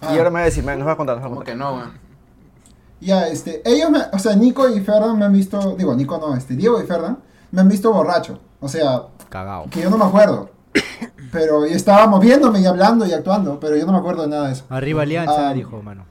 [0.00, 0.14] Ah.
[0.14, 1.36] Y ahora me va a decir, me- nos va a contar, nos va a como
[1.40, 1.54] contar.
[1.54, 1.92] que no, weón.
[3.00, 6.34] Ya, este, ellos, me, o sea, Nico y Ferdan me han visto, digo, Nico no,
[6.36, 7.18] este, Diego y Ferdan
[7.50, 8.40] me han visto borracho.
[8.60, 9.66] O sea, Cagado.
[9.70, 10.50] que yo no me acuerdo.
[11.32, 14.46] Pero y estaba moviéndome y hablando y actuando, pero yo no me acuerdo de nada
[14.48, 14.64] de eso.
[14.68, 15.54] Arriba Alianza, Ah.
[15.54, 16.04] dijo, mano.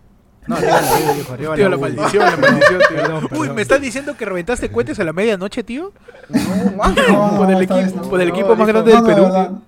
[0.47, 1.79] No, arriba la U, dijo, arriba Tío, la la U.
[1.81, 2.97] maldición, la maldición, tío.
[2.97, 3.49] Perdón, Uy.
[3.51, 5.91] ¿me estás diciendo que reventaste cohetes a la medianoche, tío?
[6.29, 8.01] No, Por el equipo, no.
[8.09, 9.61] por el No, equipo más grande del Perú,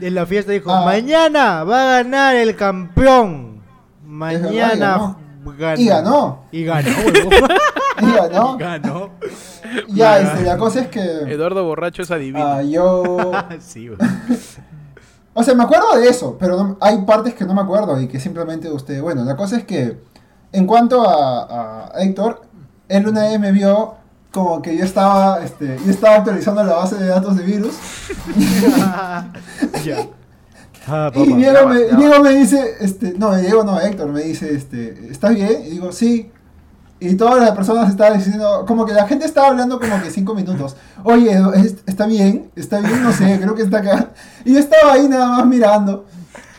[0.00, 0.84] En la fiesta dijo, Ah.
[0.84, 3.60] mañana va a ganar el campeón.
[4.04, 5.18] Mañana y ganó.
[6.52, 6.90] Y ganó.
[8.02, 8.56] Y ganó.
[8.58, 9.10] ganó.
[9.88, 12.46] Ya, este, la cosa es que Eduardo Borracho es adivino.
[12.46, 13.30] ah, yo...
[13.60, 13.98] sí, güey.
[15.40, 18.06] O sea, me acuerdo de eso, pero no- hay partes que no me acuerdo y
[18.08, 19.00] que simplemente usted...
[19.02, 19.98] Bueno, la cosa es que
[20.52, 22.42] en cuanto a, a Héctor,
[22.88, 23.94] él una vez me vio
[24.32, 27.74] como que yo estaba, este, yo estaba actualizando la base de datos de virus
[29.84, 30.06] ya.
[30.86, 31.34] Ah, y.
[31.34, 31.96] Diego, ya va, me, ya va.
[31.98, 35.62] Diego me dice, este, no, Diego no, Héctor me dice, este, ¿estás bien?
[35.66, 36.30] Y digo, sí.
[37.02, 40.34] Y todas las personas estaban diciendo, como que la gente estaba hablando como que cinco
[40.34, 40.76] minutos.
[41.02, 42.50] Oye, ¿es- ¿está bien?
[42.54, 43.02] ¿Está bien?
[43.02, 44.10] No sé, creo que está acá.
[44.44, 46.04] Y yo estaba ahí nada más mirando.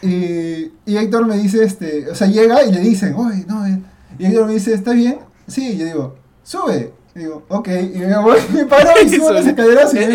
[0.01, 3.79] Y, y Héctor me dice, este, o sea, llega y le dicen, oye, no, eh".
[4.17, 5.19] y Héctor me dice, ¿está bien?
[5.47, 6.93] Sí, yo digo, sube.
[7.13, 10.07] Y digo, ok, y me voy, me paro y subo las escaleras y me a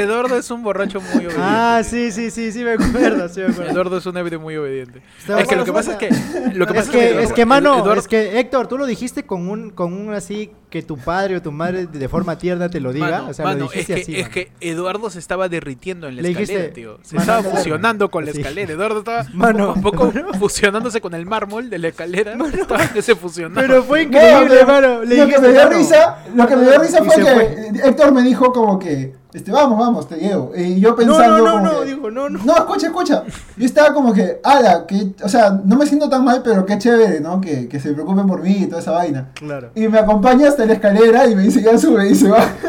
[0.00, 1.36] Eduardo, es un borracho muy obediente.
[1.38, 3.70] Ah, sí, sí, sí, sí, me acuerdo, sí me acuerdo.
[3.70, 5.00] Eduardo es un ebrio muy obediente.
[5.38, 6.10] Es que lo que pasa es que.
[6.54, 9.24] Lo que Es pasa que, es que, mano, Eduardo- es que Héctor, tú lo dijiste
[9.24, 12.80] con un, con un así que tu padre o tu madre de forma tierna te
[12.80, 13.10] lo diga.
[13.10, 14.14] Mano, o sea, mano, lo es, dijiste que, así.
[14.16, 14.32] es mano.
[14.34, 16.98] que Eduardo se estaba derritiendo en la Le escalera, dijiste, tío.
[17.02, 18.38] Se mano, estaba fusionando con la Sí.
[18.40, 18.72] escalera.
[18.72, 19.72] Eduardo estaba Mano.
[19.74, 22.34] un poco fusionándose con el mármol de la escalera.
[22.52, 23.60] Estaba que se fusionaba.
[23.60, 25.02] Pero fue increíble, pero mano.
[25.04, 25.76] Le que dijiste, me dio mano.
[25.78, 27.72] risa, lo que me dio risa fue que fue.
[27.84, 30.52] Héctor me dijo como que, este, vamos, vamos, te llevo.
[30.56, 32.44] Y yo No, pensando no, no, como no, que- digo, no, no.
[32.44, 33.22] No, escucha, escucha.
[33.56, 36.78] Yo estaba como que, ala, que, o sea, no me siento tan mal, pero qué
[36.78, 37.40] chévere, ¿no?
[37.40, 39.28] Que, que se preocupen por mí y toda esa vaina.
[39.34, 39.70] Claro.
[39.74, 42.44] Y me acompaña hasta la escalera y me dice, ya sube y se va.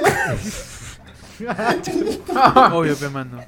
[2.74, 3.40] Obvio, pe, mano.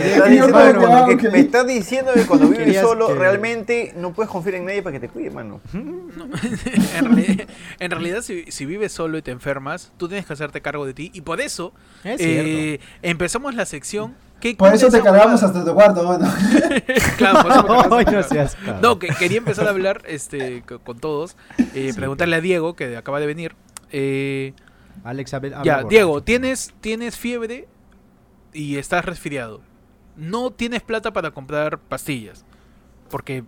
[0.00, 3.08] Me que diciendo que mano, cuando- que que- me estás diciendo que cuando vives solo
[3.08, 5.60] que- realmente no puedes confiar en nadie para que te cuide, mano.
[5.74, 7.46] en, reali-
[7.78, 10.94] en realidad, si, si vives solo y te enfermas, tú tienes que hacerte cargo de
[10.94, 11.10] ti.
[11.14, 11.72] Y por eso
[12.04, 14.14] Es eh, empezamos la sección.
[14.40, 16.28] ¿Qué Por eso te cargamos hasta tu cuarto, bueno.
[17.16, 18.22] Claro, por eso me no acá.
[18.24, 18.80] seas cabrón.
[18.82, 21.36] No, que quería empezar a hablar este, co- con todos.
[21.74, 23.54] eh, preguntarle a Diego, que acaba de venir.
[23.92, 24.52] eh,
[25.04, 25.82] Alex, habla- ya.
[25.84, 27.68] Diego, ¿tienes, tienes fiebre
[28.52, 29.60] y estás resfriado.
[30.22, 32.44] No tienes plata para comprar pastillas.
[33.10, 33.42] Porque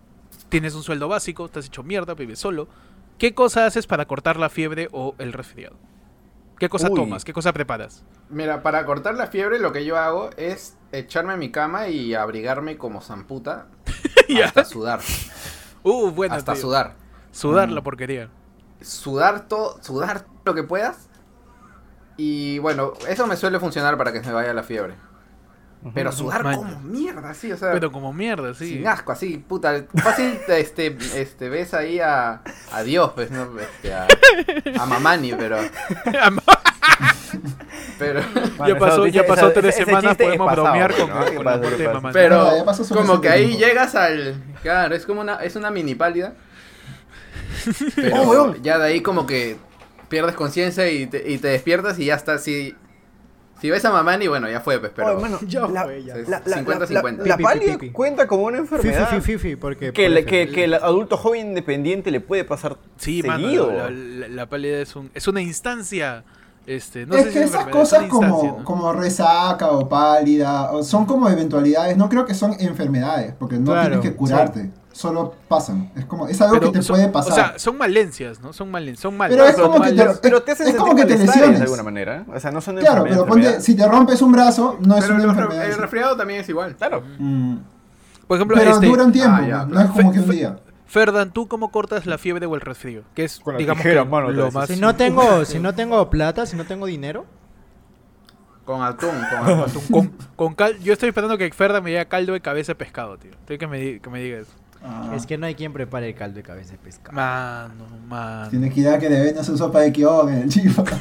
[0.49, 2.67] tienes un sueldo básico, estás hecho mierda, vives solo.
[3.17, 5.77] ¿Qué cosa haces para cortar la fiebre o el resfriado?
[6.59, 6.95] ¿Qué cosa Uy.
[6.95, 7.23] tomas?
[7.23, 8.03] ¿Qué cosa preparas?
[8.29, 12.13] Mira, para cortar la fiebre lo que yo hago es echarme a mi cama y
[12.13, 13.67] abrigarme como zamputa
[14.43, 14.99] hasta sudar.
[15.83, 16.61] Uh, bueno, hasta tío.
[16.63, 16.95] sudar.
[17.31, 17.73] Sudar Mm.
[17.73, 18.29] la porquería.
[18.81, 21.07] Sudar todo, sudar lo que puedas.
[22.17, 24.95] Y bueno, eso me suele funcionar para que se me vaya la fiebre.
[25.93, 26.57] Pero sudar Maña.
[26.57, 28.69] como mierda, sí, o sea, Pero como mierda, sí.
[28.69, 29.85] sin asco, así, puta.
[30.01, 33.47] Fácil, este, este, ves ahí a, a Dios, pues, ¿no?
[33.59, 34.07] Este, a,
[34.79, 35.57] a Mamani, pero,
[37.99, 38.21] pero,
[38.67, 41.29] ya pasó, ya pasó tres semanas, podemos bromear con, ¿no?
[41.29, 41.93] ¿Qué con la pasa?
[41.93, 42.11] mamá.
[42.11, 43.65] pero, No, ya pasó su como que ahí tiempo.
[43.65, 46.33] llegas al, claro, es como una, es una mini pálida.
[47.95, 49.57] Pero Oh, ya de ahí como que
[50.09, 52.75] pierdes conciencia y te, y te despiertas y ya está, si,
[53.61, 55.13] si ves a Mamani, bueno, ya fue, pues, pero...
[55.13, 56.15] Oye, mano, Ya la, fue, ya.
[56.15, 56.89] la- la- 50-50.
[56.89, 59.93] la- la cuenta como una enfermedad fifi, fifi, porque...
[59.93, 63.71] que, ejemplo, que, que el adulto joven independiente le puede pasar Sí, seguido.
[63.71, 66.23] la, la- la pálida es, un, es una instancia.
[66.67, 70.83] Este, no es sé que si esas es cosas como, como resaca o pálida o
[70.83, 75.35] son como eventualidades, no creo que son enfermedades, porque no Claro, tienes que curarte, solo
[75.49, 75.91] pasan.
[75.95, 77.31] Es como es algo Pero que te son- puede pasar.
[77.31, 78.53] O sea, son malencias, ¿no?
[78.53, 79.35] Son malen, son males.
[79.37, 81.57] Pero es como que te- pero te hacen es como que te lesiones.
[81.59, 82.25] de alguna manera.
[82.33, 85.15] O sea, no son claro, pero ponte, si te rompes un brazo, no es Pero
[85.15, 85.65] una el, enfermedad.
[85.65, 86.75] el resfriado también es igual.
[86.77, 87.03] Claro.
[87.19, 87.57] Mm.
[88.27, 90.59] Por ejemplo, Pero este, dura un tiempo, Ah, ya, no es como que un día.
[90.87, 93.03] Ferdan, ¿tú cómo cortas la fiebre o el resfrío?
[93.13, 94.67] Que es, Con la digamos, tijera, que mano, lo más...
[94.69, 97.25] Si no tengo, si no tengo plata, si no tengo dinero,
[98.63, 99.81] Con atún, con atún.
[99.91, 103.17] Con, con cal- yo estoy esperando que Ferdan me diga caldo de cabeza de pescado,
[103.17, 103.31] tío.
[103.31, 104.51] Estoy que me, que me diga eso.
[104.87, 107.13] Ah, es que no hay quien prepare el caldo de cabeza de pescado.
[107.15, 108.49] Mano, mano.
[108.49, 110.83] Tiene que ir a que le vendas su sopa de kion en el chifa.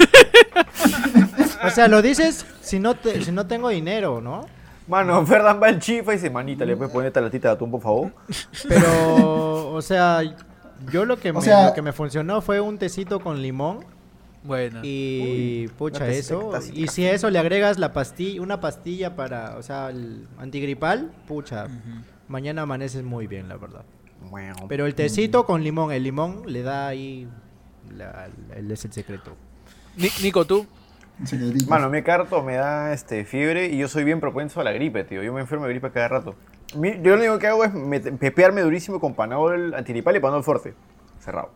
[1.64, 4.46] O sea, lo dices si no te, si no tengo dinero, ¿no?
[4.86, 7.70] Mano, Ferdan va al chifa y dice, manita, ¿le puedes poner esta latita de atún,
[7.70, 8.12] por favor?
[8.68, 10.20] Pero, o sea,
[10.92, 13.80] yo lo que, O me, sea- lo que me funcionó fue un tecito con limón
[14.42, 14.80] Bueno.
[14.82, 16.50] y pucha eso.
[16.74, 21.12] Y si a eso le agregas la pastilla, una pastilla para, o sea, el antigripal,
[21.26, 21.66] pucha,
[22.28, 23.84] mañana amaneces muy bien, la verdad.
[24.68, 27.28] Pero el tecito con limón, el limón le da ahí,
[27.94, 29.36] la- el, es el secreto.
[29.96, 30.66] Ni- Nico, ¿tú?
[31.68, 35.04] Mano, me carto, me da este, fiebre y yo soy bien propenso a la gripe,
[35.04, 35.22] tío.
[35.22, 36.34] Yo me enfermo de gripe cada rato.
[36.76, 40.42] Mi- yo lo único que hago es met- pepearme durísimo con panadol antigripal y panadol
[40.42, 40.74] fuerte.
[41.20, 41.50] Cerrado.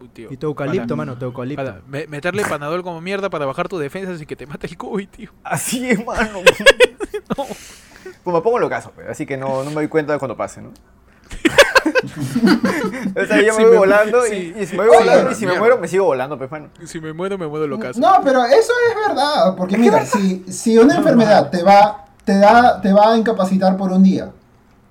[0.00, 0.28] Uy, tío.
[0.32, 1.62] Y tu eucalipto, Para- mano, tu eucalipto.
[1.64, 4.76] para me- meterle panadol como mierda para bajar tus defensas y que te mate el
[4.78, 5.30] COVID, tío.
[5.42, 6.40] Así es, mano.
[8.26, 10.36] Pues me pongo lo caso, pues, así que no, no me doy cuenta de cuando
[10.36, 10.70] pase, ¿no?
[13.22, 14.52] o sea, yo Si me voy me- volando sí.
[14.56, 16.50] y, y si me voy Oye, volando y si me muero me sigo volando, pues,
[16.50, 16.68] mano.
[16.84, 18.00] Si me muero, me muero lo caso.
[18.00, 22.80] No, pero eso es verdad, porque mira, si, si una enfermedad te va, te da,
[22.80, 24.32] te va a incapacitar por un día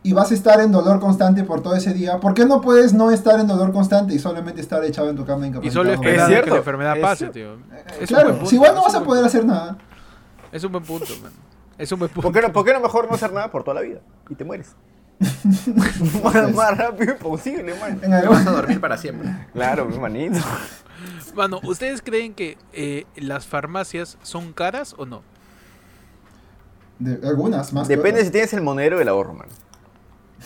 [0.02, 2.94] y vas a estar en dolor constante por todo ese día, ¿por qué no puedes
[2.94, 5.84] no estar en dolor constante y solamente estar echado en tu cama Y incapacitado?
[5.84, 7.56] solo Es esperar que la enfermedad pase, tío.
[7.56, 9.28] Eh, Es un buen claro, punto, si igual no vas a poder punto.
[9.28, 9.76] hacer nada.
[10.54, 11.34] Es un buen punto, man.
[11.78, 12.30] Es un buen punto.
[12.32, 14.00] ¿Por qué, no, ¿Por qué no mejor no hacer nada por toda la vida?
[14.30, 14.76] Y te mueres.
[16.24, 18.00] más, más rápido posible, man.
[18.00, 19.30] Te vas a dormir para siempre.
[19.54, 20.40] Claro, mi manito.
[21.36, 25.22] Mano, ¿ustedes creen que eh, las farmacias son caras o no?
[27.00, 27.88] de- algunas más.
[27.88, 29.48] Depende si tienes el monero del ahorro, man.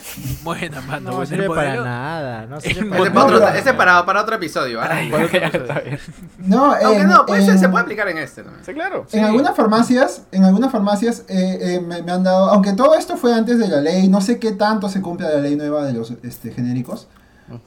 [0.44, 1.10] Buena, mano.
[1.12, 2.46] No bueno, sirve el para nada.
[2.46, 4.82] No sirve Ese, para para otro, ese es para, para otro episodio.
[4.82, 4.90] ¿ah?
[6.40, 8.66] No, Aunque en- no, pues se- en- se puede aplicar en este también.
[8.66, 9.06] Sí, claro.
[9.12, 13.18] En algunas farmacias, en algunas farmacias eh, eh, me, me han dado, aunque todo esto
[13.18, 15.94] fue antes de la ley, no sé qué tanto se cumple la ley nueva de
[15.94, 17.08] los este, genéricos,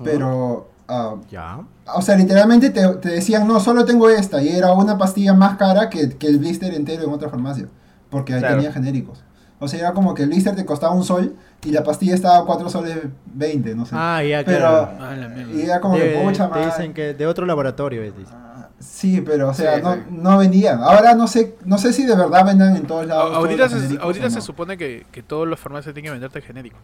[0.03, 1.61] pero, ah, Ya.
[1.95, 5.57] o sea, literalmente te, te decían, no, solo tengo esta, y era una pastilla más
[5.57, 7.67] cara que, que el blister entero en otra farmacia,
[8.11, 8.57] porque ahí Claro.
[8.57, 9.23] tenía genéricos.
[9.63, 12.39] O sea, era como que el blister te costaba un sol y la pastilla estaba
[12.39, 12.99] a 4 soles
[13.35, 13.95] 20, no sé.
[13.97, 14.89] Ah, ya, pero, claro.
[15.01, 16.67] Ah, la y era como De- que, te madre.
[16.67, 18.35] dicen que de otro laboratorio es, dicen.
[18.37, 20.01] Ah, Sí, pero o sea, Sí, no, sí.
[20.11, 20.83] no vendían.
[20.83, 23.33] Ahora no sé, no sé si de verdad vendan en todos lados.
[23.33, 24.43] A- Ahorita, todos se, ahorita se no.
[24.43, 26.79] supone que, que todos los farmacias tienen que venderte genérico.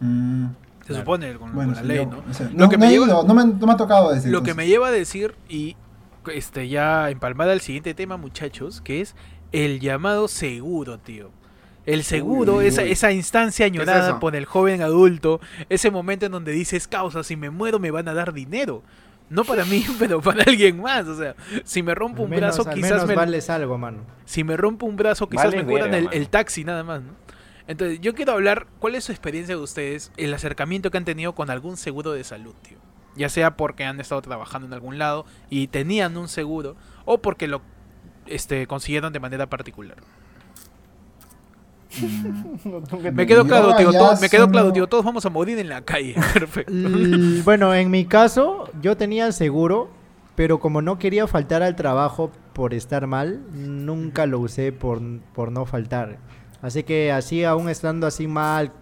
[0.00, 0.46] Mm,
[0.80, 1.02] Se Claro.
[1.02, 2.22] supone con, bueno, con la sí, ley, yo- ¿no?
[2.28, 4.30] o sea, Lo no, que me lleva- ido, no, me, no me ha tocado desde
[4.30, 5.76] Lo que me lleva a decir, y
[6.34, 9.14] este ya empalmada al siguiente tema, muchachos, que es
[9.52, 11.30] el llamado seguro, tío.
[11.84, 12.92] El seguro, Uy, esa, uy.
[12.92, 17.50] esa instancia añorada por el joven adulto, ese momento en donde dices, causa, si me
[17.50, 18.82] muero me van a dar dinero.
[19.32, 21.06] No para mí, pero para alguien más.
[21.08, 24.04] O sea, si me rompo un menos, brazo, quizás menos me, vales algo, mano.
[24.26, 27.14] si me rompo un brazo, quizás Vale me cobran el, taxi nada más, ¿no?
[27.66, 31.34] Entonces, yo quiero hablar, ¿cuál es su experiencia de ustedes, el acercamiento que han tenido
[31.34, 32.76] con algún seguro de salud, tío?
[33.14, 37.46] Ya sea porque han estado trabajando en algún lado y tenían un seguro, o porque
[37.46, 37.62] lo
[38.26, 39.96] este, consiguieron de manera particular.
[43.12, 45.68] Me quedo claro, tío, allá to- me quedo claro, tío, todos vamos a morir en
[45.68, 46.14] la calle.
[46.34, 46.72] Perfecto.
[46.72, 49.88] L- bueno, en mi caso, yo tenía seguro,
[50.34, 55.00] pero como no quería faltar al trabajo por estar mal, nunca lo usé por,
[55.34, 56.18] por no faltar.
[56.62, 58.72] Así que así, aún estando así mal,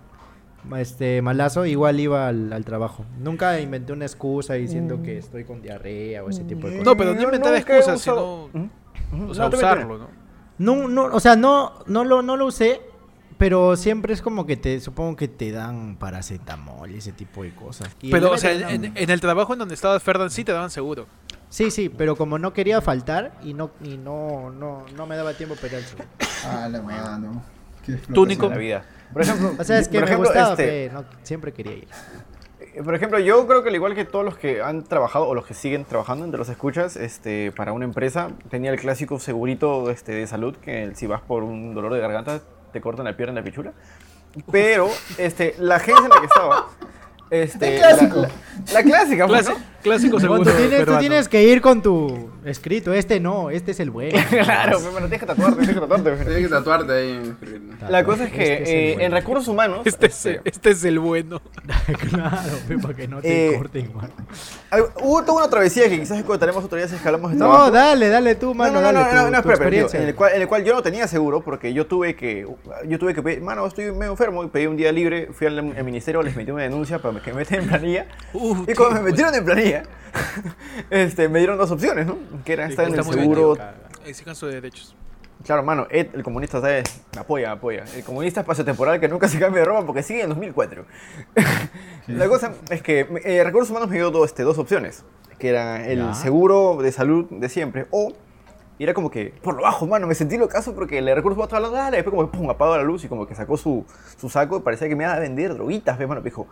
[0.76, 3.04] este malazo, igual iba al, al trabajo.
[3.18, 6.84] Nunca inventé una excusa diciendo que estoy con diarrea o ese tipo de cosas.
[6.86, 8.68] No, pero no inventar excusas, usado- sino,
[9.14, 9.30] Ujú.
[9.30, 10.08] o sea, No, tú usarlo, ¿no?
[10.58, 12.82] No, no, o sea, no, no lo, no lo usé,
[13.40, 17.54] pero siempre es como que te, supongo que te dan paracetamol y ese tipo de
[17.54, 17.88] cosas.
[18.02, 18.68] Y Pero, el o sea, en, no.
[18.88, 21.06] en- en el trabajo en donde estaba Ferdan sí te daban seguro.
[21.48, 25.32] Sí, sí, pero como no quería faltar y no, y no, no, no me daba
[25.34, 26.08] tiempo para ir al seguro.
[26.44, 27.42] Ah, la mano.
[27.84, 28.48] Qué Tú, Nico.
[28.48, 28.84] La vida.
[29.12, 31.72] Por ejemplo, O sea, es que por me ejemplo, gustaba, este, pero no, siempre quería
[31.72, 31.88] ir.
[32.74, 35.34] Eh, Por ejemplo, yo creo que al igual que todos los que han trabajado o
[35.34, 39.90] los que siguen trabajando entre los escuchas, este, para una empresa, tenía el clásico segurito
[39.90, 43.38] este, de salud que si vas por un dolor de garganta te cortan la pierna
[43.38, 43.72] en la pichula.
[44.50, 46.68] Pero este, la agencia en la que estaba,
[47.30, 48.16] este, El clásico.
[48.16, 49.80] La, la- la clásica, pues, Clásico, ¿no?
[49.82, 52.92] clásico seguro tú, tienes, tú tienes que ir con tu escrito.
[52.92, 54.18] Este no, este es el bueno.
[54.30, 56.16] Claro, pero bueno, tienes que tatuarte, tienes que tatuarte.
[56.16, 57.34] Tienes que tatuarte ahí.
[57.88, 59.06] La cosa es que Este es eh, bueno.
[59.06, 61.40] en recursos humanos, Este es, este, este es el bueno.
[62.10, 64.12] claro, para que no te Eh, corten, mano.
[64.70, 67.46] hay- hubo toda una travesía que quizás contaremos otro día si es hablamos de No,
[67.46, 67.70] trabajo.
[67.70, 68.72] dale, dale tú, No, mano.
[68.74, 70.02] no, no, dale no, tu- no, no, tu espera, espera, tío, experiencia.
[70.02, 72.46] en el, cual, en el cual yo no tenía seguro porque yo tuve que,
[72.86, 75.58] yo tuve que pedir, mano, estoy medio enfermo y pedí un día libre, fui al,
[75.58, 79.00] al ministerio, les metí una denuncia para que me metan en planilla Uh, y cuando
[79.02, 79.82] me metieron en planilla,
[80.90, 82.16] este, me dieron dos opciones, ¿no?
[82.44, 83.56] Que era Sí, estar en el seguro.
[84.04, 84.94] Exijan sus derechos.
[85.44, 87.02] claro, mano, Ed, el comunista, ¿sabes?
[87.14, 87.84] Me apoya, me apoya.
[87.94, 90.84] El comunista espacio temporal que nunca se cambia de ropa porque sigue en 2004.
[92.08, 95.04] La cosa es que eh, Recursos Humanos me dio dos, este, dos opciones,
[95.38, 96.14] que era el Ya.
[96.14, 98.12] seguro de salud de siempre o
[98.80, 101.36] y era como que, por lo bajo, mano, me sentí lo caso porque el recursos
[101.36, 103.58] humanos estaba hablando, dale, después como que pum, apagó la luz y como que sacó
[103.58, 103.84] su,
[104.18, 106.46] su saco y parecía que me iba a vender droguitas, ve, mano, dijo,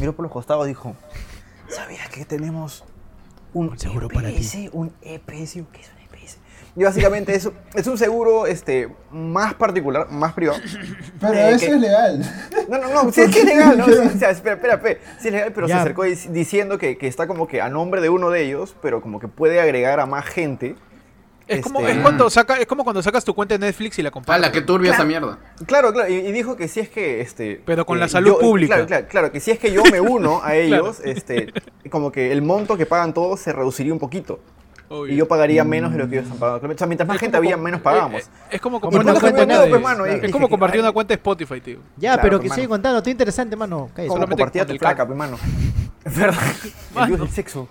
[0.00, 0.96] miró por los costados y dijo,
[1.68, 2.84] ¿sabías que tenemos
[3.54, 4.14] un, Un seguro EPS?
[4.14, 4.70] para ti.
[4.72, 6.38] Un EPS, ¿qué es un EPS?
[6.74, 10.58] Y básicamente eso es un seguro este, más particular, más privado.
[11.20, 12.20] Pero Eh, eso que- es legal.
[12.68, 13.84] No, no, no, sí, sí es legal, ¿no?
[13.86, 15.00] O sea, espera, espera, espera.
[15.20, 15.76] Sí es legal, pero Ya.
[15.76, 18.74] se acercó dic- diciendo que, que está como que a nombre de uno de ellos,
[18.82, 20.74] pero como que puede agregar a más gente.
[21.48, 24.02] Es como, Este- es, cuando saca, es como cuando sacas tu cuenta de Netflix y
[24.02, 24.44] la compartes.
[24.44, 25.38] ¡Hala, qué turbia esa mierda!
[25.66, 28.32] Claro, claro, y, y dijo que si es que este Pero con eh, la salud
[28.32, 28.74] yo- pública.
[28.74, 31.52] Claro, claro, claro, que si es que yo me uno a ellos, este
[31.90, 34.40] como que el monto que pagan todos se reduciría un poquito.
[34.90, 35.12] Obvio.
[35.12, 36.74] Y yo pagaría menos de lo que ellos están pagando.
[36.74, 38.22] O sea, mientras más Es gente como había, menos eh, pagábamos.
[38.22, 40.22] eh, Es como por una cuenta de pues, mano, claro.
[40.22, 41.78] Es como compartir una cuenta de Spotify, tío.
[41.98, 42.54] Ya, Claro, pero pues, que mano.
[42.56, 42.98] sigue contando.
[42.98, 43.90] Está interesante, mano.
[43.94, 44.08] Cállate.
[44.14, 45.06] Como compartía tu placa, clan.
[45.08, 45.36] pues, mano.
[46.06, 46.40] Es verdad.
[47.00, 47.68] El dios del sexo.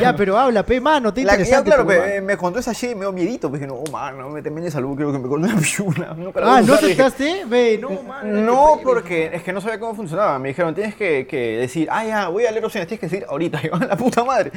[0.00, 1.08] Ya, pero habla, pe, mano.
[1.10, 1.70] Está La, ya, interesante.
[1.70, 3.48] claro, pe- me contó esa shit y me dio miedito.
[3.48, 6.14] Pues dije, no, mano, me temé de salud, creo que me cortó una pichula.
[6.42, 7.02] Ah, ¿no usar", dije.
[7.02, 7.44] aceptaste?
[7.46, 8.40] Ve, no, mano.
[8.42, 10.38] No, porque es que no sabía cómo funcionaba.
[10.38, 13.26] Me dijeron, tienes que, que decir, ah, ya, voy a leer opciones, tienes que decir
[13.28, 13.60] ahorita.
[13.64, 14.52] Y la puta madre.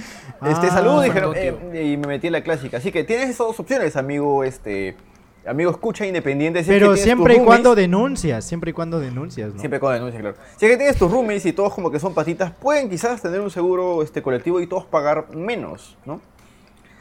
[0.46, 1.54] Este, Ah, salud, dijeron, eh,
[1.94, 2.78] y me metí en la clásica.
[2.78, 4.96] Así que tienes esas dos opciones, amigo, este,
[5.48, 6.60] amigo escucha independiente.
[6.64, 9.60] Si es que Pero siempre y cuando denuncias, siempre y cuando denuncias, ¿no?
[9.60, 10.36] Siempre con denuncia, claro.
[10.58, 13.42] Si es que tienes tus roomies y todos como que son patitas, pueden quizás tener
[13.42, 16.22] un seguro este, colectivo y todos pagar menos, ¿no?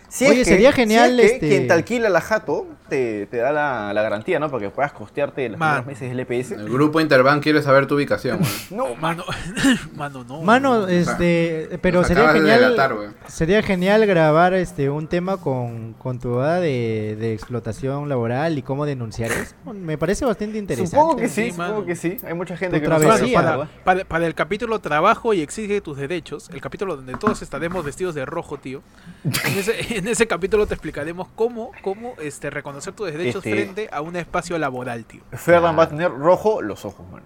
[0.08, 2.66] Si Oye, es que, sería genial, si es que este- quien te alquila la jato
[2.88, 4.50] te, te da la, la garantía, ¿no?
[4.50, 5.84] Para que puedas costearte los Man.
[5.84, 6.50] primeros meses del EPS.
[6.52, 8.40] El grupo Interbank quiere saber tu ubicación.
[8.70, 9.24] No, Mano,
[9.96, 10.42] mano, no.
[10.42, 12.94] Mano, este, pero Nos sería de genial, delatar,
[13.26, 18.62] sería genial grabar este un tema con, con tu edad de, de explotación laboral y
[18.62, 19.54] cómo denunciar eso.
[19.72, 20.90] Me parece bastante interesante.
[20.96, 21.86] supongo que sí, Sí, supongo mano.
[21.86, 22.16] que sí.
[22.26, 23.66] Hay mucha gente Tu que no sabe
[24.08, 28.24] para el capítulo Trabajo y exige tus derechos, el capítulo donde todos estaremos vestidos de
[28.26, 28.82] rojo, tío.
[29.24, 33.88] En ese, en ese capítulo te explicaremos cómo, cómo este, reconocer tus derechos Este- frente
[33.92, 35.22] a un espacio laboral, tío.
[35.32, 37.24] Ferdan va a tener rojo los ojos, mano.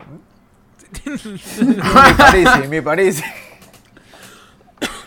[1.66, 3.24] me parece, me parece.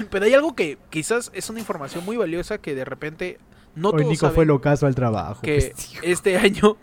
[0.10, 3.40] Pero hay algo que quizás es una información muy valiosa que de repente
[3.76, 5.42] no Hoy todos Nico saben fue lo caso al trabajo.
[5.42, 6.00] que pues, tío.
[6.04, 6.78] este año,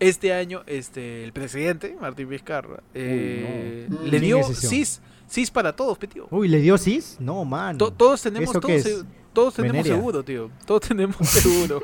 [0.00, 4.02] este año, este, el presidente Martín Vizcarra eh, no.
[4.02, 6.26] le ¿Quién dio cis, cis para todos, pe, tío.
[6.30, 7.16] Uy, ¿le dio cis?
[7.20, 7.76] No, man.
[7.78, 9.94] To- todos tenemos, ¿Eso todos, todos tenemos Veneria.
[9.96, 10.50] seguro, tío.
[10.64, 11.82] Todos tenemos seguro.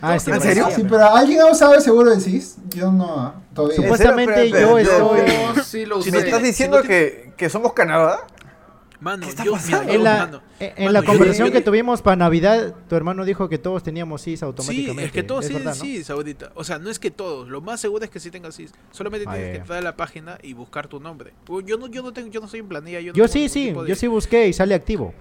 [0.00, 0.68] Ah, ¿En serio?
[0.74, 2.56] Sí, pero ¿alguien ha usado el seguro del CIS?
[2.70, 3.76] Yo no, todavía.
[3.76, 5.26] Supuestamente yo estoy...
[5.56, 6.12] Yo sí lo usé.
[6.12, 8.20] ¿Me estás diciendo si no que, que somos Canadá?
[9.00, 9.78] Mano, ¿Qué está yo, pasando?
[9.80, 12.74] mira, En yo, la, mano, en- en mano, la conversación yo- que tuvimos para Navidad,
[12.86, 15.04] tu hermano dijo que todos teníamos cis Sí, automáticamente.
[15.06, 15.80] es que todos ¿Es sí, verdad, no?
[15.80, 16.52] sí, ahorita.
[16.54, 17.48] O sea, no es que todos.
[17.48, 18.72] Lo más seguro es que sí tengas CIS.
[18.90, 21.32] Solamente Ah, tienes que entrar a la página y buscar tu nombre.
[21.64, 23.00] Yo no, yo no tengo, yo no soy en planilla.
[23.00, 25.14] Yo, no sí, sí, de- yo sí busqué y sale activo.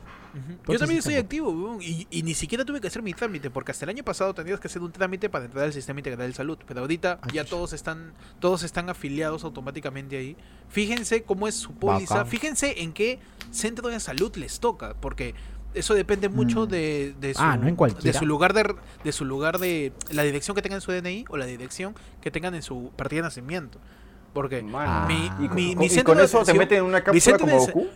[0.67, 3.71] Yo también estoy activo, weón, y, y ni siquiera tuve que hacer mi trámite, porque
[3.71, 6.33] hasta el año pasado tenías que hacer un trámite para entrar al sistema integral de
[6.33, 10.35] salud, pero ahorita Ay, ya todos están, todos están afiliados automáticamente ahí.
[10.69, 12.29] Fíjense cómo es su póliza, Bacán.
[12.29, 13.19] fíjense en qué
[13.51, 15.33] centro de salud les toca, porque
[15.73, 16.69] eso depende mucho Mm.
[16.69, 18.17] de, de su, Ah, no en de cualquiera.
[18.19, 21.37] su lugar de, de su lugar de la dirección que tengan en su DNI o
[21.37, 23.79] la dirección que tengan en su partida de nacimiento.
[24.33, 25.07] Porque mi, Ah.
[25.07, 27.87] Mi, y centro con de eso te atención- meten en una cápsula como de- Goku.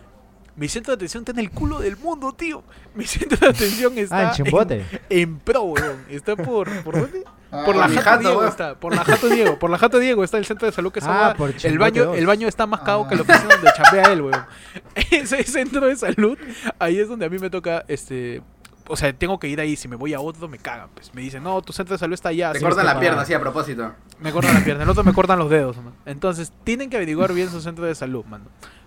[0.56, 2.62] Mi centro de atención está en el culo del mundo, tío.
[2.94, 4.84] Mi centro de atención está Ah, en Chimbote.
[5.10, 6.04] en pro, weón.
[6.08, 6.70] Está por.
[6.82, 7.24] ¿Por dónde?
[7.50, 8.48] Ah, Por la Jato Diego weón.
[8.50, 8.74] está.
[8.74, 9.58] Por la Jato Diego.
[9.58, 11.34] Por la Jato Diego está el centro de salud que Ah, está.
[11.36, 12.18] por el baño, dos.
[12.18, 13.08] el baño está más cago Ah.
[13.08, 14.46] que la oficina donde chambea él, weón.
[15.10, 16.38] Ese centro de salud,
[16.78, 18.42] ahí es donde a mí me toca, este.
[18.88, 19.76] O sea, tengo que ir ahí.
[19.76, 20.88] Si me voy a otro, me cagan.
[20.94, 22.52] Pues me dicen, no, tu centro de salud está allá.
[22.52, 23.92] Te cortan la pierna, así a propósito.
[24.20, 25.76] me cortan la pierna, el otro me cortan los dedos.
[25.78, 25.94] man.
[26.06, 28.44] Entonces, tienen que averiguar bien su centro de salud, mano.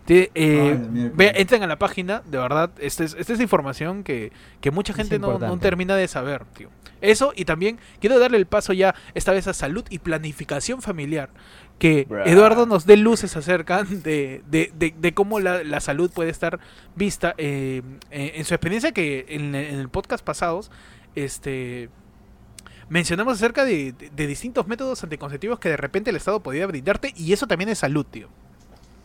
[0.10, 4.32] Eh, Ay, ve- entren a la página, de verdad, esta es, esta es información que,
[4.62, 6.70] que mucha gente no, no termina de saber, tío.
[7.02, 11.30] Eso, y también quiero darle el paso ya, esta vez a salud y planificación familiar.
[11.80, 12.24] Que Bruh.
[12.26, 16.60] Eduardo nos dé luces acerca de, de, de- de cómo la, la salud puede estar
[16.96, 17.36] vista.
[17.38, 20.72] eh, eh, en su experiencia que en, en el podcast pasados,
[21.16, 21.90] este
[22.90, 27.14] mencionamos acerca de, de- de distintos métodos anticonceptivos que de repente el Estado podía brindarte
[27.16, 28.30] y eso también es salud, tío.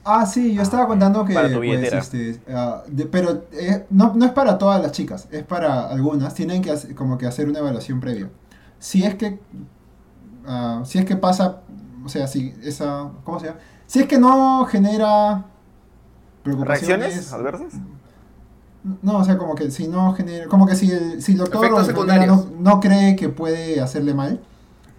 [0.04, 4.12] Ah, sí, yo estaba contando que, Para tu pues, este, ah, de- pero eh, no,
[4.14, 6.34] no es para todas las chicas, es para algunas.
[6.34, 8.28] Tienen que hacer, como que hacer una evaluación previa.
[8.80, 9.38] Si es que,
[10.46, 11.60] ah, si es que pasa,
[12.04, 13.58] o sea, si esa, ¿cómo se llama?
[13.86, 15.44] Si es que no genera
[16.42, 16.98] preocupaciones.
[17.14, 17.74] ¿Reacciones adversas?
[19.02, 21.66] No, o sea, como que si no genera, como que si el, si el doctor
[21.72, 24.40] o no, no cree que puede hacerle mal,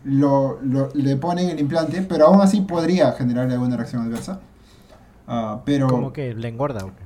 [0.05, 4.39] lo, lo- le ponen el implante, pero aún así podría generarle alguna reacción adversa.
[5.27, 6.85] Ah, pero Como que le engorda.
[6.85, 7.03] ¿o qué?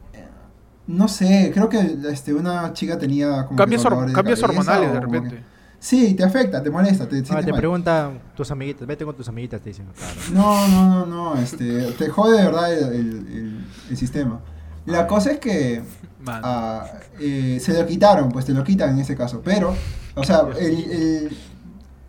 [0.87, 4.89] no sé, creo que este, una chica tenía como que Cambios, de cambios cabeza hormonales
[4.89, 5.43] o de repente.
[5.79, 7.59] Sí, te afecta, te molesta, te Ah, te mal.
[7.59, 9.85] preguntan tus amiguitas, vete con tus amiguitas, te dicen.
[9.95, 10.13] Claro.
[10.33, 14.39] No, no, no, no, este, te jode de verdad el, el- el- el sistema.
[14.85, 15.81] La cosa es que
[16.27, 16.85] ah,
[17.19, 19.41] eh, se lo quitaron, pues te lo quitan en ese caso.
[19.43, 19.75] Pero,
[20.15, 21.37] o sea, el, el-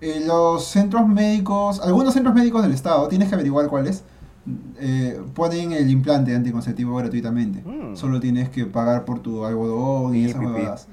[0.01, 4.03] eh, los centros médicos, algunos centros médicos del estado, tienes que averiguar cuáles,
[4.81, 7.63] eh, ponen el implante anticonceptivo gratuitamente.
[7.69, 7.97] Mm.
[7.97, 10.87] Solo tienes que pagar por tu algodón y esas huevadas.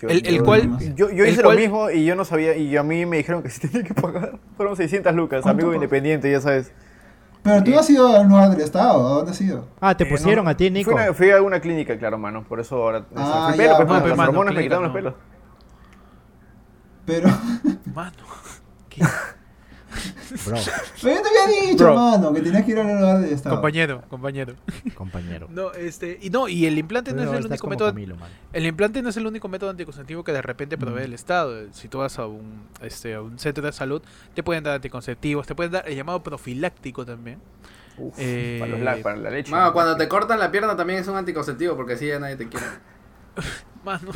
[0.00, 2.24] Yo, El- el yo- cual- Yo, yo el hice cual- lo mismo y yo no
[2.24, 4.38] sabía, y a mí me dijeron que sí tenía que pagar.
[4.56, 6.72] Fueron 600 lucas, ¿Cuánto amigo independiente, ya sabes.
[7.42, 7.76] Pero tú Eh.
[7.78, 9.66] has ido a un lugar del estado, ¿a dónde has ido?
[9.80, 10.90] Ah, te Eh, pusieron no, a ti, Nico.
[10.92, 12.44] Fui, a- fui a una clínica, claro, mano.
[12.44, 13.04] Por eso ahora.
[13.16, 15.14] Ah, pelo, pues, no, mano, las mano, hormonas me quitaron los pelos.
[17.06, 17.28] Pero,
[17.94, 18.12] Mano.
[18.88, 19.00] ¿Qué?
[20.46, 20.56] Bro,
[21.02, 21.94] pero yo te había dicho, Bro.
[21.94, 23.56] mano, que tenías que ir a un lugar del estado.
[23.56, 24.54] Compañero, compañero.
[24.94, 25.48] compañero.
[25.50, 27.88] No, este, y no, y el implante no es el único método.
[27.88, 28.16] Camilo.
[28.52, 31.04] El implante no es el único método anticonceptivo que de repente provee Mm.
[31.04, 31.72] el Estado.
[31.72, 34.00] Si tú vas a un, este, a un centro de salud,
[34.34, 37.38] te pueden dar anticonceptivos, te pueden dar el llamado profiláctico también.
[37.98, 39.50] Uf, Eh, para, los la, para la leche.
[39.50, 42.48] Mano, cuando te cortan la pierna también es un anticonceptivo porque así ya nadie te
[42.48, 42.66] quiere.
[43.84, 44.10] Mano,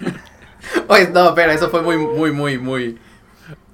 [0.88, 2.98] Oye, no, espera, eso fue muy, muy, muy, muy.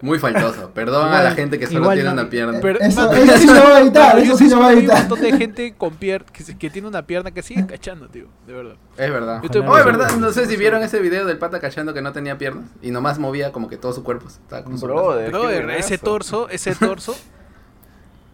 [0.00, 0.70] Muy faltoso.
[0.74, 2.58] Perdón a la gente que solo Igual tiene no- una pierna.
[2.60, 4.76] Pero- Eso, eso sí lo va a editar, mano, eso sí lo va a hay
[4.78, 8.26] un montón de gente con pier que, tiene una pierna que sigue cachando, tío.
[8.46, 8.74] De verdad.
[8.96, 9.42] Es verdad.
[9.42, 10.10] Yo Oh, es verdad.
[10.16, 13.18] No sé si vieron ese video del pata cachando que no tenía piernas y nomás
[13.18, 14.28] movía como que todo su cuerpo.
[14.28, 14.86] Estaba con su
[15.70, 17.16] ese torso, ese torso,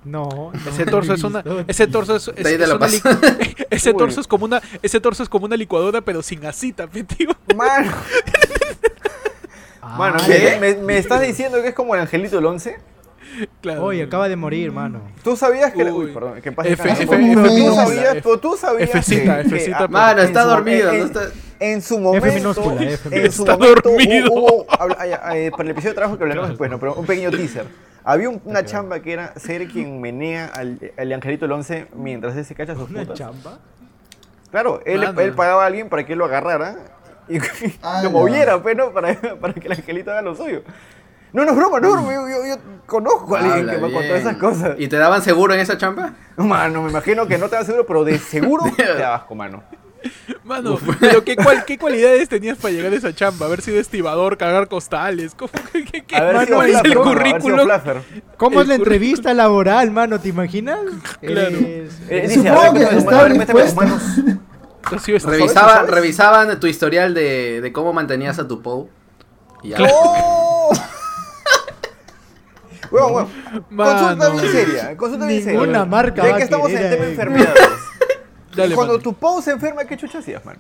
[0.05, 2.87] No, ese torso es una, ese torso es, es- es una
[3.71, 7.05] ese torso es como una, ese torso es como una licuadora pero sin asita, pe,
[7.05, 7.29] tío.
[7.57, 7.93] Mano,
[9.83, 10.57] Ah, mano, ¿qué?
[10.61, 12.77] ¿me, me, me estás diciendo que es como el angelito del 11?
[13.63, 13.85] Claro.
[13.87, 15.01] Oye, acaba de morir, mano.
[15.25, 15.83] ¿Tú sabías que...
[15.85, 16.07] Uy.
[16.07, 16.89] Uy, perdón, que paz F-.
[16.91, 20.43] F- F- tú sabías, F- tú sabías Fcita, que- que- Fcita, ah, Mano, en está
[20.43, 21.29] su- dormido, en- no está-
[21.59, 24.33] En su momento, minúscula, F en su Está momento dormido.
[24.33, 27.07] hubo, habla- ay, ay, para el episodio de trabajo que hablaremos después, no, pero un
[27.07, 27.65] pequeño teaser.
[28.05, 32.37] Había un- una chamba que era ser quien menea al, al angelito del 11 mientras
[32.37, 33.19] él se cacha sus ¿Una putas.
[33.19, 33.59] chamba?
[34.51, 35.21] Claro, él, Mano.
[35.21, 36.77] él pagaba a alguien para que él lo agarrara
[37.29, 37.39] y
[37.83, 38.03] Ala.
[38.05, 38.93] lo moviera, pues, ¿no?
[38.93, 40.63] Para, para que el angelito haga lo suyo.
[41.33, 42.13] No, no es broma, no es broma.
[42.15, 42.57] Yo, yo- yo
[42.87, 44.17] conozco a alguien Habla que me ha contado bien.
[44.27, 44.75] esas cosas.
[44.79, 46.13] ¿Y te daban seguro en esa chamba?
[46.37, 49.63] Mano, me imagino que no te da seguro, pero de seguro te da asco, mano.
[50.43, 53.47] Mano, pero ¿qué, cual- ¿qué cualidades tenías para llegar a esa chamba?
[53.47, 55.35] Haber sido estibador, cagar costales.
[55.37, 57.69] ¿Cómo que, que, que- es el currículum?
[58.37, 60.19] ¿Cómo es la entrevista laboral, mano?
[60.21, 60.81] ¿Te imaginas?
[61.21, 61.57] Claro.
[61.57, 63.87] Eh, eres- dice, Supongo que méteme- está
[64.95, 65.91] Ha sido esta- Revisaban, ¿sabes?
[65.91, 68.89] revisaban tu historial de, de cómo mantenías a tu POW.
[69.63, 69.79] Y ya.
[69.91, 70.71] ¡Oh!
[72.91, 73.29] Huevón,
[73.71, 73.77] huevón.
[73.77, 75.61] Consulta bien seria, consulta bien seria.
[75.61, 77.11] Ninguna marca Ya que estamos en querer tema ahí.
[77.13, 77.69] enfermedades.
[78.57, 80.59] Dale, Cuando tu POU se enferma, ¿qué chucha hacías, mano?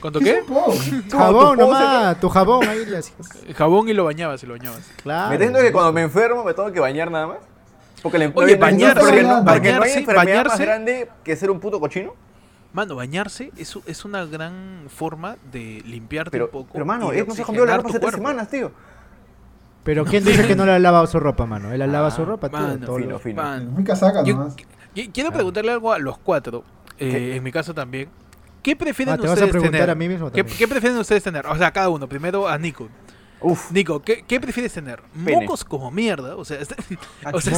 [0.00, 1.02] ¿Cuánto ¿Qué qué?
[1.10, 3.18] Jabón tu nomás, tu jabón ahí le hacías.
[3.56, 4.80] Jabón y lo bañabas y lo bañabas.
[5.02, 5.28] Claro.
[5.28, 7.38] ¿Me estás diciendo que cuando me enfermo me tengo que bañar nada más?
[8.02, 10.64] Porque le, Oye, bañarse, porque no, porque no hay bañarse, enfermedad más bañarse.
[10.64, 12.14] grande que ser un puto cochino.
[12.72, 16.68] Mano, bañarse es, es una gran forma de limpiarte Pero, un poco.
[16.72, 18.70] pero mano, él no se ha cambiado la ropa hace tres semanas, tío.
[19.82, 21.72] Pero ¿quién dice que no le ha lavado su ropa, mano?
[21.72, 22.58] Él ha lavado su ropa, tío.
[22.58, 23.42] mano, todo fino, fino.
[23.42, 23.70] Mano.
[23.70, 24.56] Muy casaca Yo nomás.
[24.94, 26.62] qui- quiero preguntarle algo a los cuatro,
[26.98, 28.08] eh, en mi caso también.
[28.62, 29.90] ¿Qué prefieren Ah, ¿te vas a ustedes preguntar tener?
[29.90, 30.58] a mí mismo ¿Qué, también?
[30.58, 31.46] qué prefieren ustedes tener?
[31.46, 32.06] O sea, cada uno.
[32.08, 32.88] Primero a Nico.
[33.42, 33.70] Uf.
[33.72, 35.00] Nico, ¿qué, qué prefieres tener?
[35.24, 35.40] Pene.
[35.42, 36.36] ¿Mocos como mierda?
[36.36, 36.76] O sea, está,
[37.24, 37.52] Ah, o sea,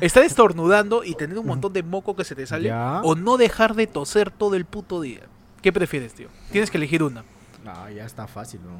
[0.00, 2.68] estar, estornudando y tener un montón de moco que se te sale.
[2.68, 3.00] Ya.
[3.02, 5.20] O no dejar de toser todo el puto día.
[5.62, 6.28] ¿Qué prefieres, tío?
[6.52, 7.24] Tienes que elegir una.
[7.64, 8.78] No, ya está fácil, ¿no?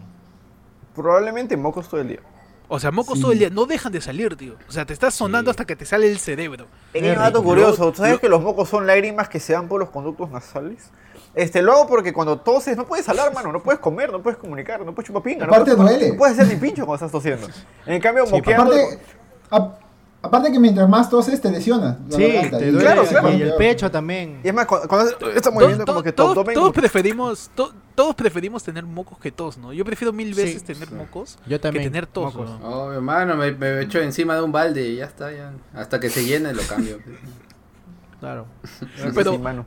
[0.95, 2.21] Probablemente mocos todo el día.
[2.69, 3.23] O sea, mocos Sí.
[3.23, 3.49] todo el día.
[3.51, 4.57] No dejan de salir, tío.
[4.69, 5.53] O sea, te estás sonando Sí.
[5.53, 6.67] hasta que te sale el cerebro.
[6.93, 9.89] Pequeño dato curioso, ¿tú sabes que los mocos son lágrimas que se dan por los
[9.91, 10.91] conductos nasales?
[11.39, 14.39] Este, lo hago porque cuando toses no puedes hablar, mano, no puedes comer, no puedes
[14.39, 16.11] comunicar, no puedes chupar pinga, no Aparte puedes, duele.
[16.13, 17.47] no puedes hacer ni pincho cuando estás tosiendo.
[17.87, 18.73] En cambio, moqueando...
[18.75, 18.99] Aparte,
[19.51, 19.79] a-
[20.21, 21.97] aparte que mientras más toses te lesionas.
[22.11, 22.85] Sí, garganta, te y- duele.
[22.85, 23.33] Claro, claro.
[23.33, 24.41] Y el pecho también.
[24.43, 28.17] Y es más, cuando, cuando haces este to- como que todos, todos preferimos to- todos
[28.17, 29.73] preferimos tener mocos que tos, ¿no?
[29.73, 30.43] Yo prefiero mil Sí.
[30.43, 31.85] veces tener mocos Yo también.
[31.85, 32.35] que tener tos.
[32.35, 32.51] mocos.
[32.61, 32.67] ¿no?
[32.69, 35.31] Oh, hermano, me, me echo encima de un balde y ya está.
[35.33, 35.53] Ya.
[35.73, 36.99] Hasta que se llene lo cambio.
[38.19, 38.47] Claro.
[39.15, 39.65] Pero- Sí, mano.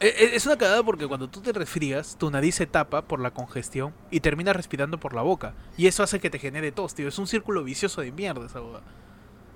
[0.00, 3.20] Eh, eh, Es una cagada porque cuando tú te resfrías, tu nariz se tapa por
[3.20, 5.54] la congestión y terminas respirando por la boca.
[5.76, 7.08] Y eso hace que te genere tos, tío.
[7.08, 8.80] Es un círculo vicioso de mierda esa boda.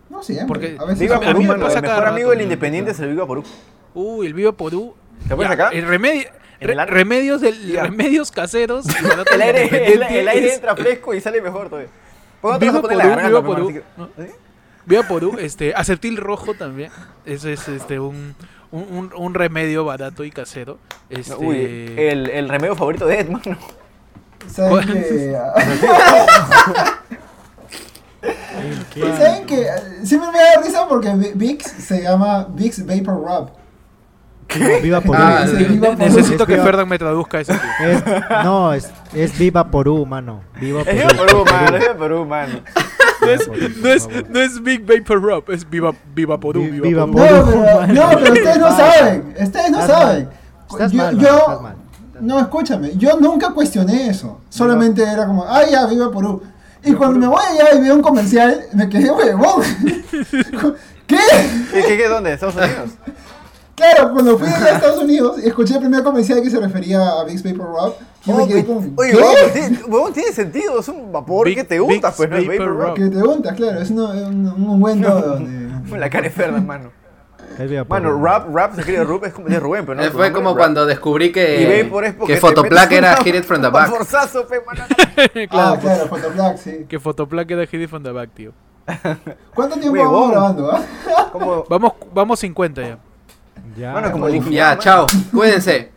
[0.08, 0.46] No siempre.
[0.46, 2.42] Porque- a veces Viva a mí Perú, me mano, pasa el mejor rato, amigo del.
[2.42, 3.44] Independiente es el Viva Perú.
[3.94, 4.94] Uy, el Viva Porú.
[5.28, 5.68] ¿Te pones Ya, acá?
[5.76, 6.28] el remedio,
[6.60, 8.86] ¿En re- el remedios, del, remedios caseros.
[8.86, 8.90] y
[9.34, 11.90] El aire, el, aire es entra fresco y sale mejor todavía.
[12.40, 13.82] ¿Por qué no te vas Viva Porú, Viva?
[13.96, 14.10] Porú.
[14.16, 14.32] ¿Sí?
[14.86, 16.90] Viva Porú, este, acetil rojo también.
[17.26, 18.34] Eso es este un,
[18.72, 20.78] un, un- remedio barato y casero.
[21.08, 23.56] Este, Uy, el, el remedio favorito de Ed, mano.
[24.46, 24.86] ¿Saben
[28.92, 29.66] que, ¿Saben que
[30.04, 33.50] siempre me da risa porque Vi- Vicks se llama Vicks Vapor Rub?
[34.82, 35.64] Viva por Ah, Dice sí.
[35.64, 35.98] Viva Porú.
[35.98, 37.52] necesito que Ferdan me traduzca eso.
[37.52, 37.90] tío.
[37.90, 38.04] Es,
[38.44, 40.42] no, es, es viva Porú, mano.
[40.60, 41.44] Viva Es Porú.
[41.44, 41.76] Viva Perú, mano.
[41.76, 42.60] Es Viva Perú, mano.
[43.20, 43.28] No
[43.90, 46.60] es, no es, no Big Vapor Rub, es Viva, viva Porú.
[46.62, 47.56] Vi- Viva, Viva Porú.
[47.56, 49.34] No, no, pero ustedes no saben.
[49.40, 50.24] Ustedes no Estás saben.
[50.24, 50.32] mal.
[50.70, 51.74] Estás yo, mal, mano, yo- estás mal.
[52.20, 52.92] no, escúchame.
[52.96, 54.40] Yo nunca cuestioné eso.
[54.48, 56.42] Solamente era como, ah, ya, viva Perú.
[56.82, 59.62] Y cuando me voy allá y veo un comercial, me quedé huevón.
[61.06, 61.18] ¿Qué?
[61.72, 62.32] ¿Qué, qué, qué, dónde?
[62.32, 62.90] ¿Estados Unidos?
[63.80, 67.24] Claro, cuando fui a Estados Unidos y escuché el primer comercial que se refería a
[67.24, 67.94] Vicks Vapor Rub,
[68.26, 69.84] yo me Oh, quedé pe- como, Oye, ¿qué?
[69.88, 70.80] huevón, tiene, sentido.
[70.80, 72.94] Es un vapor Big- que te untas, pues, no es Vapor.
[72.94, 73.80] Que te untas, claro.
[73.80, 75.68] Es una- un, un ungüento donde...
[75.90, 75.96] Rub.
[75.96, 76.90] La cara de Fernan, mano.
[77.58, 78.24] Es viva Mano, Porú.
[78.24, 80.02] rap, rap se escribe Rub, es como de Rubén, pero no.
[80.06, 80.58] Eh, fue como Rap.
[80.58, 81.88] cuando descubrí que,
[82.26, 83.90] que te Fotoplac metes era Hit It From the Back.
[83.90, 84.84] vaporzazo, pe, mano.
[85.16, 86.86] Ah, claro, claro, Fotoplac, sí.
[86.88, 88.52] que Fotoplac era Hit It from the Back, tío.
[89.54, 91.64] ¿Cuánto tiempo vamos grabando, ah?
[91.68, 92.98] Vamos, vamos 50 ya.
[93.76, 93.92] Ya.
[93.92, 95.06] Bueno, como Licky Ya, chao.
[95.32, 95.90] Cuídense.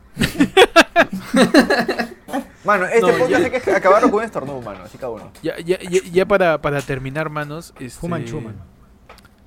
[2.63, 4.83] Mano, este No, podcast ya- hay que acabarlo con un estornudo, mano.
[4.85, 5.31] Así cada uno.
[5.41, 7.73] Ya, ya, ya, ya para, para terminar, manos.
[7.79, 8.55] Este, Fuman chuman.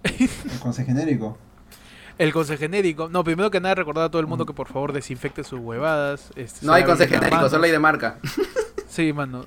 [0.03, 1.39] El consejo genérico.
[2.19, 3.09] El consejo genérico.
[3.09, 6.31] No, primero que nada, recordar a todo el mundo que por favor desinfecte sus huevadas.
[6.37, 8.19] este, No hay consejo genérico, solo hay de marca.
[8.89, 9.43] Sí, mano.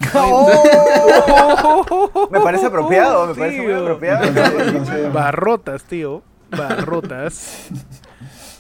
[2.32, 5.12] Me parece apropiado, me parece muy apropiado.
[5.14, 6.22] Barrotas, tío.
[6.52, 7.68] Barrotas.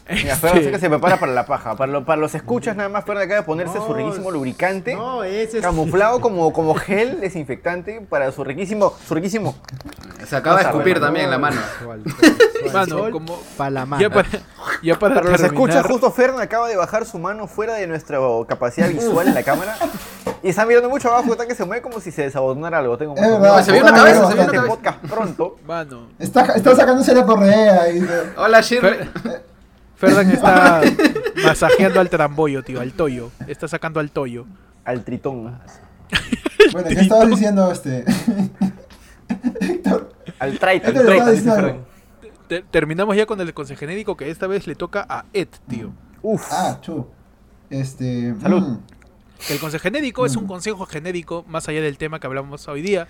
[0.10, 1.76] Mira, Este, así que se prepara para la paja.
[1.76, 4.96] Para, lo- para los escuchas, nada más Fer acaba de ponerse su No, riquísimo lubricante.
[4.96, 5.64] No, ese es.
[5.64, 9.56] Camuflado como, como gel desinfectante para su riquísimo, su riquísimo.
[10.28, 11.62] Se acaba de escupir bueno, también en la mano.
[12.74, 14.02] Mano, como- Para la mano.
[14.02, 14.28] Ya para,
[14.84, 17.88] ya para, Para los terminar, escuchas, justo Fern acaba de bajar su mano fuera de
[17.88, 19.76] nuestra capacidad visual en la cámara.
[20.44, 22.98] Y están mirando mucho abajo, está que se mueve como si se desabonara algo.
[22.98, 23.58] Tengo Es verdad.
[23.58, 25.56] No, se vio una cabeza, se vio una este podcast pronto.
[25.66, 28.08] Mano, Está, está sacándose la correa y...
[28.38, 28.92] Hola, Shirley.
[29.24, 29.42] Fer-
[30.00, 30.82] Ferdan está
[31.44, 33.32] masajeando al trambollo, tío, al toyo.
[33.48, 34.46] Está sacando al toyo.
[34.86, 35.60] Al tritón.
[36.74, 38.04] Bueno, ¿qué estabas diciendo este?
[39.62, 40.60] Héctor, Al.
[42.48, 45.92] Te- terminamos ya con el consejo genérico que esta vez le toca a Ed, tío.
[46.22, 46.46] Uf.
[46.52, 47.08] Ah, chu.
[47.70, 48.36] Este...
[48.42, 48.62] Salud.
[48.62, 48.80] mm,
[49.50, 53.08] El consejo genérico es un consejo genérico más allá del tema que hablamos hoy día.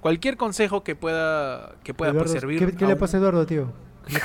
[0.00, 2.58] Cualquier consejo que pueda que pueda Eduardo, servir.
[2.58, 3.72] ¿Qué, qué le pasa a Eduardo, tío?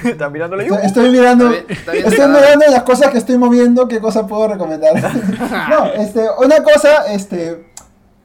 [0.03, 0.83] Está mirándole Estoy, yo.
[0.85, 4.27] estoy mirando, Está bien, está bien, estoy mirando las cosas que estoy moviendo, qué cosa
[4.27, 4.93] puedo recomendar.
[5.69, 7.65] no, este, una cosa, este,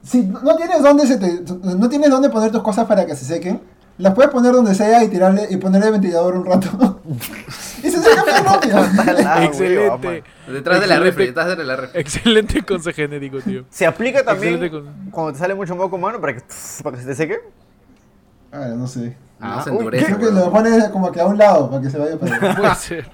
[0.03, 1.41] si no tienes dónde se te,
[1.77, 3.61] no tienes dónde poner tus cosas para que se sequen,
[3.99, 7.01] las puedes poner donde sea y tirarle y ponerle el ventilador un rato.
[7.83, 8.79] y se secan bien rápido.
[9.27, 10.25] Ah, Excelente.
[10.49, 11.01] Detrás de la Excelente.
[11.01, 12.01] refri, detrás de la refri.
[12.01, 13.65] Excelente consejo genérico, tío.
[13.71, 16.43] Se aplica también con- cuando te sale mucho moco, mano, para que,
[16.85, 17.39] para que se te seque.
[18.53, 19.17] Ah, no sé.
[19.39, 19.87] No, se uy.
[19.89, 22.57] Creo que lo pones como que a un lado para que se vaya para.
[22.57, 23.11] Puede ser.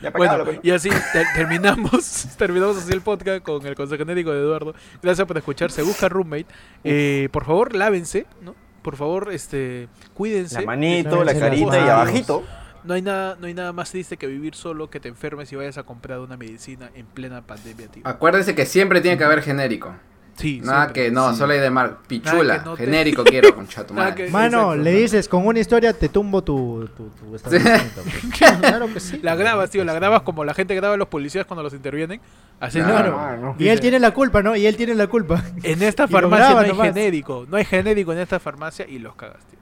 [0.00, 4.30] Ya Bueno, acá, y así ter- terminamos terminamos así el podcast con el consejo genérico
[4.32, 4.74] de Eduardo.
[5.02, 5.72] Gracias por escuchar.
[5.72, 6.46] Se busca roommate.
[6.84, 8.54] Eh, por favor, lávense, ¿no?
[8.82, 10.60] Por favor, este, cuídense.
[10.60, 12.44] La manito, la carita y abajito.
[12.84, 15.56] No hay nada, no hay nada más triste que vivir solo, que te enfermes y
[15.56, 18.02] vayas a comprar una medicina en plena pandemia, tío.
[18.06, 19.94] Acuérdense que siempre tiene que haber genérico.
[20.38, 21.02] Sí, Nada siempre.
[21.04, 21.38] que no, Sí.
[21.38, 21.98] solo hay de mar.
[22.06, 24.26] Pichula, te- genérico quiero, concha tu Nada madre.
[24.26, 24.98] que- Mano, Exacto, le ¿no?
[24.98, 28.02] dices, con una historia te tumbo tu, tu, tu establecimiento.
[28.60, 29.18] claro que sí.
[29.22, 32.20] La grabas, tío, la grabas como la gente graba a los policías cuando los intervienen.
[32.60, 33.14] Así Claro.
[33.16, 33.36] claro.
[33.40, 33.56] No.
[33.58, 34.54] Y él tiene la culpa, ¿no?
[34.56, 35.42] Y él tiene la culpa.
[35.64, 36.86] En esta farmacia graba no hay nomás.
[36.88, 37.44] genérico.
[37.48, 39.58] No hay genérico en esta farmacia y los cagas, tío.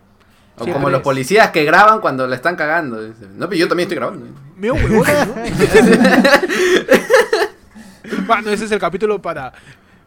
[0.57, 1.05] O Siempre como los es.
[1.05, 2.99] policías que graban cuando le están cagando.
[3.37, 4.27] No, pero yo también estoy grabando.
[4.57, 5.35] Mío, huevón, ¿no?
[8.27, 9.53] Mano, ese es el capítulo para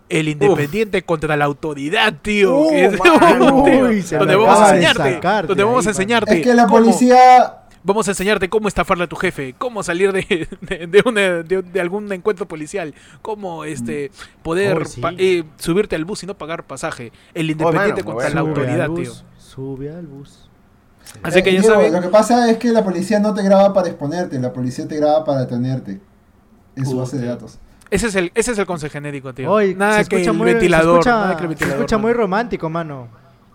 [0.09, 2.59] el independiente contra la autoridad, tío.
[2.61, 3.63] Uh, que es- mano.
[3.65, 5.13] tío, Uy, donde vamos a enseñarte.
[5.13, 6.37] sacar donde vamos a enseñarte.
[6.39, 7.55] Es que la cómo- policía...
[7.81, 11.61] Vamos a enseñarte cómo estafarle a tu jefe, cómo salir de, de, de una- de-
[11.61, 14.11] de algún encuentro policial, cómo este
[14.43, 14.99] poder Oh, sí.
[14.99, 17.13] pa- eh, subirte al bus y no pagar pasaje.
[17.33, 19.13] El independiente mano, contra la autoridad, tío.
[19.37, 20.49] Sube al bus.
[21.23, 21.93] Así que Eh, ya Diego, saben.
[21.93, 24.97] Lo que pasa es que la policía no te graba para exponerte, la policía te
[24.97, 25.99] graba para tenerte
[26.75, 27.31] en su base de tío.
[27.31, 27.59] datos.
[27.91, 29.51] Ese es el, ese es el consejo genérico, tío.
[29.51, 31.03] Hoy nada se que escucha el muy, ventilador.
[31.03, 32.07] se escucha, nada que el se ventilador, escucha mano.
[32.07, 33.07] muy romántico, mano.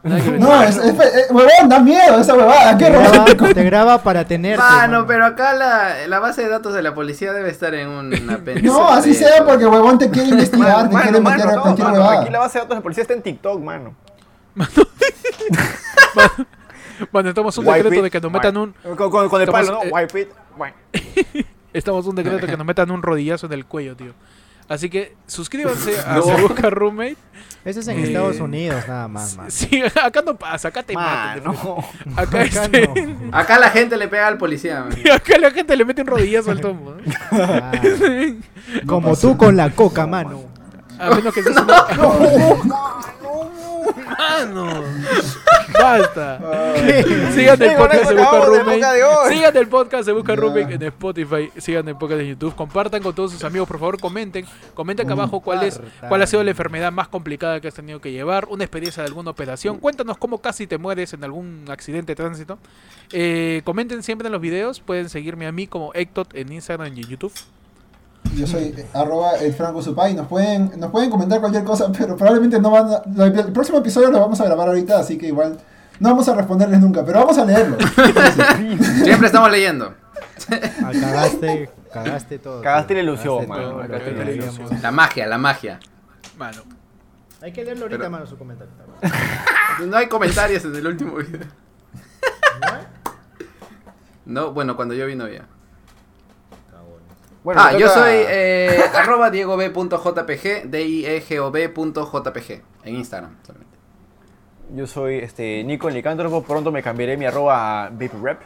[0.02, 3.24] No, es, es, es- huevón, da miedo esa huevada, qué Te graba,
[3.54, 4.62] te graba para tenerte.
[4.62, 8.12] Mano, pero acá la, la base de datos de la policía debe estar en un
[8.30, 8.66] apéndice.
[8.66, 11.86] No, así de sea porque huevón te quiere investigar, te quiere meter a no, cualquier
[11.88, 12.20] mano, huevada.
[12.20, 13.94] aquí la base de datos de policía está en TikTok, mano.
[17.10, 18.72] Bueno, estamos un decreto it, de que nos metan un.
[18.96, 19.82] Con, con- con el palo, ¿no?
[19.84, 20.28] eh, Wipe it.
[21.74, 24.12] Estamos un decreto de que nos metan un rodillazo en el cuello, tío.
[24.66, 26.22] Así que suscríbanse a No.
[26.22, 27.16] Se Busca Roommate.
[27.66, 29.50] Eso es en Eh, Estados Unidos, nada más, man.
[29.50, 31.40] Sí, acá no pasa, acá te matan.
[31.40, 31.82] de Mano.
[31.82, 32.20] frente.
[32.20, 33.28] Acá, Acá este, no.
[33.36, 34.84] Acá la gente le pega al policía.
[34.88, 34.98] man.
[35.04, 36.92] y acá la gente le mete un rodillazo al tomo.
[36.92, 36.96] ¿no?
[37.32, 37.72] Ah,
[38.82, 39.20] No Como pasa.
[39.22, 40.42] tú con la coca, mano.
[40.98, 41.84] A menos que seas una-
[44.18, 44.82] Mano.
[45.72, 46.38] Basta.
[47.32, 49.34] Sigan el podcast Se Busca Roommate.
[49.34, 50.36] Sigan el podcast Se Busca.
[50.36, 51.50] Roommate en Spotify.
[51.58, 52.54] Sigan el podcast de YouTube.
[52.54, 53.68] Compartan con todos sus amigos.
[53.68, 54.46] Por favor, comenten.
[54.74, 58.00] Comenten acá abajo cuál es cuál ha sido la enfermedad más complicada que has tenido
[58.00, 58.46] que llevar.
[58.50, 59.78] Una experiencia de alguna operación.
[59.78, 62.58] Cuéntanos cómo casi te mueres en algún accidente de tránsito.
[63.12, 64.80] Eh, comenten siempre en los videos.
[64.80, 67.32] Pueden seguirme a mí como Ectot en Instagram y en YouTube.
[68.36, 70.14] Yo soy eh, arroba el Franco Supay.
[70.14, 74.10] Nos pueden, nos pueden comentar cualquier cosa, pero probablemente no van a- El próximo episodio
[74.10, 75.58] lo vamos a grabar ahorita, así que igual
[76.00, 77.76] no vamos a responderles nunca, pero vamos a leerlo.
[79.04, 79.94] Siempre estamos leyendo.
[80.50, 82.60] Ah, cagaste, cagaste todo.
[82.60, 84.54] Cagaste la ilusión, Cagaste mano, la queríamos.
[84.58, 84.82] ilusión.
[84.82, 85.78] La magia, la magia.
[86.36, 86.62] Mano.
[87.40, 88.72] Hay que leerlo ahorita, Pero- mano, su comentario.
[89.86, 91.40] No hay comentarios en el último video.
[94.24, 95.46] No, bueno, cuando yo vi no había.
[97.44, 103.74] Bueno, ah, yo soy eh, arroba diegob.jpg, D-I-E-G-O-B.jpg en Instagram solamente.
[104.74, 106.42] Yo soy este, Nico Licántropo.
[106.42, 108.40] Pronto me cambiaré mi arroba a VaporRap.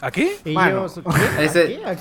[0.00, 0.36] ¿A qué?
[0.44, 0.88] Y Mano.
[0.88, 1.02] yo.
[1.38, 2.00] Ese- ¿A qué?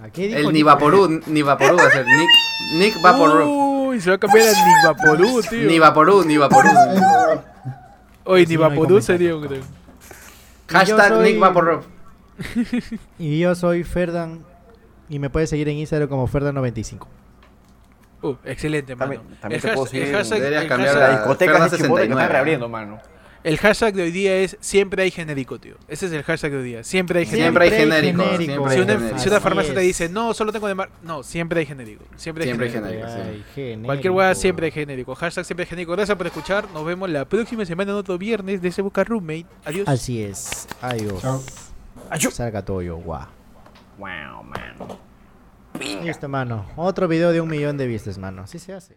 [0.00, 0.52] ¿A, a qué dijo El Nico?
[0.52, 2.30] Nivaporú, Nivaporú va a ser Nick,
[2.78, 3.88] Nick Vaporú.
[3.88, 5.68] Uy, se va a cambiar a Nivaporú, tío.
[5.68, 6.68] Nivaporú, Nivaporú.
[8.24, 9.02] Oye, Sí, no hay Nivaporú comentario.
[9.02, 9.62] sería un creo.
[10.68, 11.80] Hashtag Yo soy- Nick Vaporú.
[13.18, 14.44] Y yo soy Ferdan.
[15.08, 17.06] Y me puedes seguir en Instagram como Ferdan95.
[18.22, 19.14] Uh, excelente, mano.
[19.14, 20.14] También- también el, te puedo el seguir.
[20.14, 22.10] hashtag- Deberías el cambiar hashtag- La discoteca de Chimbote que 69.
[22.12, 22.98] están reabriendo, mano.
[23.42, 25.76] el hashtag de hoy día es siempre hay genérico, tío.
[25.88, 26.84] Ese es el hashtag de hoy día.
[26.84, 27.44] Siempre hay genérico.
[27.46, 28.24] Siempre hay Siempre hay genérico.
[28.30, 28.70] genérico.
[28.70, 29.18] Si una, genérico.
[29.18, 30.90] si una Así farmacia te dice, no, solo tengo de mar...
[31.02, 32.04] No, siempre hay genérico.
[32.16, 33.08] Siempre hay Siempre hay genérico.
[33.08, 33.44] genérico.
[33.54, 33.86] Genérico.
[33.86, 35.14] Cualquier hueá siempre hay genérico.
[35.14, 35.92] Hashtag siempre hay genérico.
[35.92, 36.68] Gracias por escuchar.
[36.74, 39.46] Nos vemos la próxima semana en otro viernes de Se Busca Roommate.
[39.64, 39.88] Adiós.
[39.88, 40.68] Así es.
[40.82, 41.22] Adiós.
[41.22, 41.42] Chao.
[42.30, 43.26] Salga todo yo, guau.
[43.98, 44.98] Wow, man.
[46.02, 46.66] Listo, mano.
[46.76, 48.42] Otro video de un millón de vistas, mano.
[48.42, 48.96] Así se hace.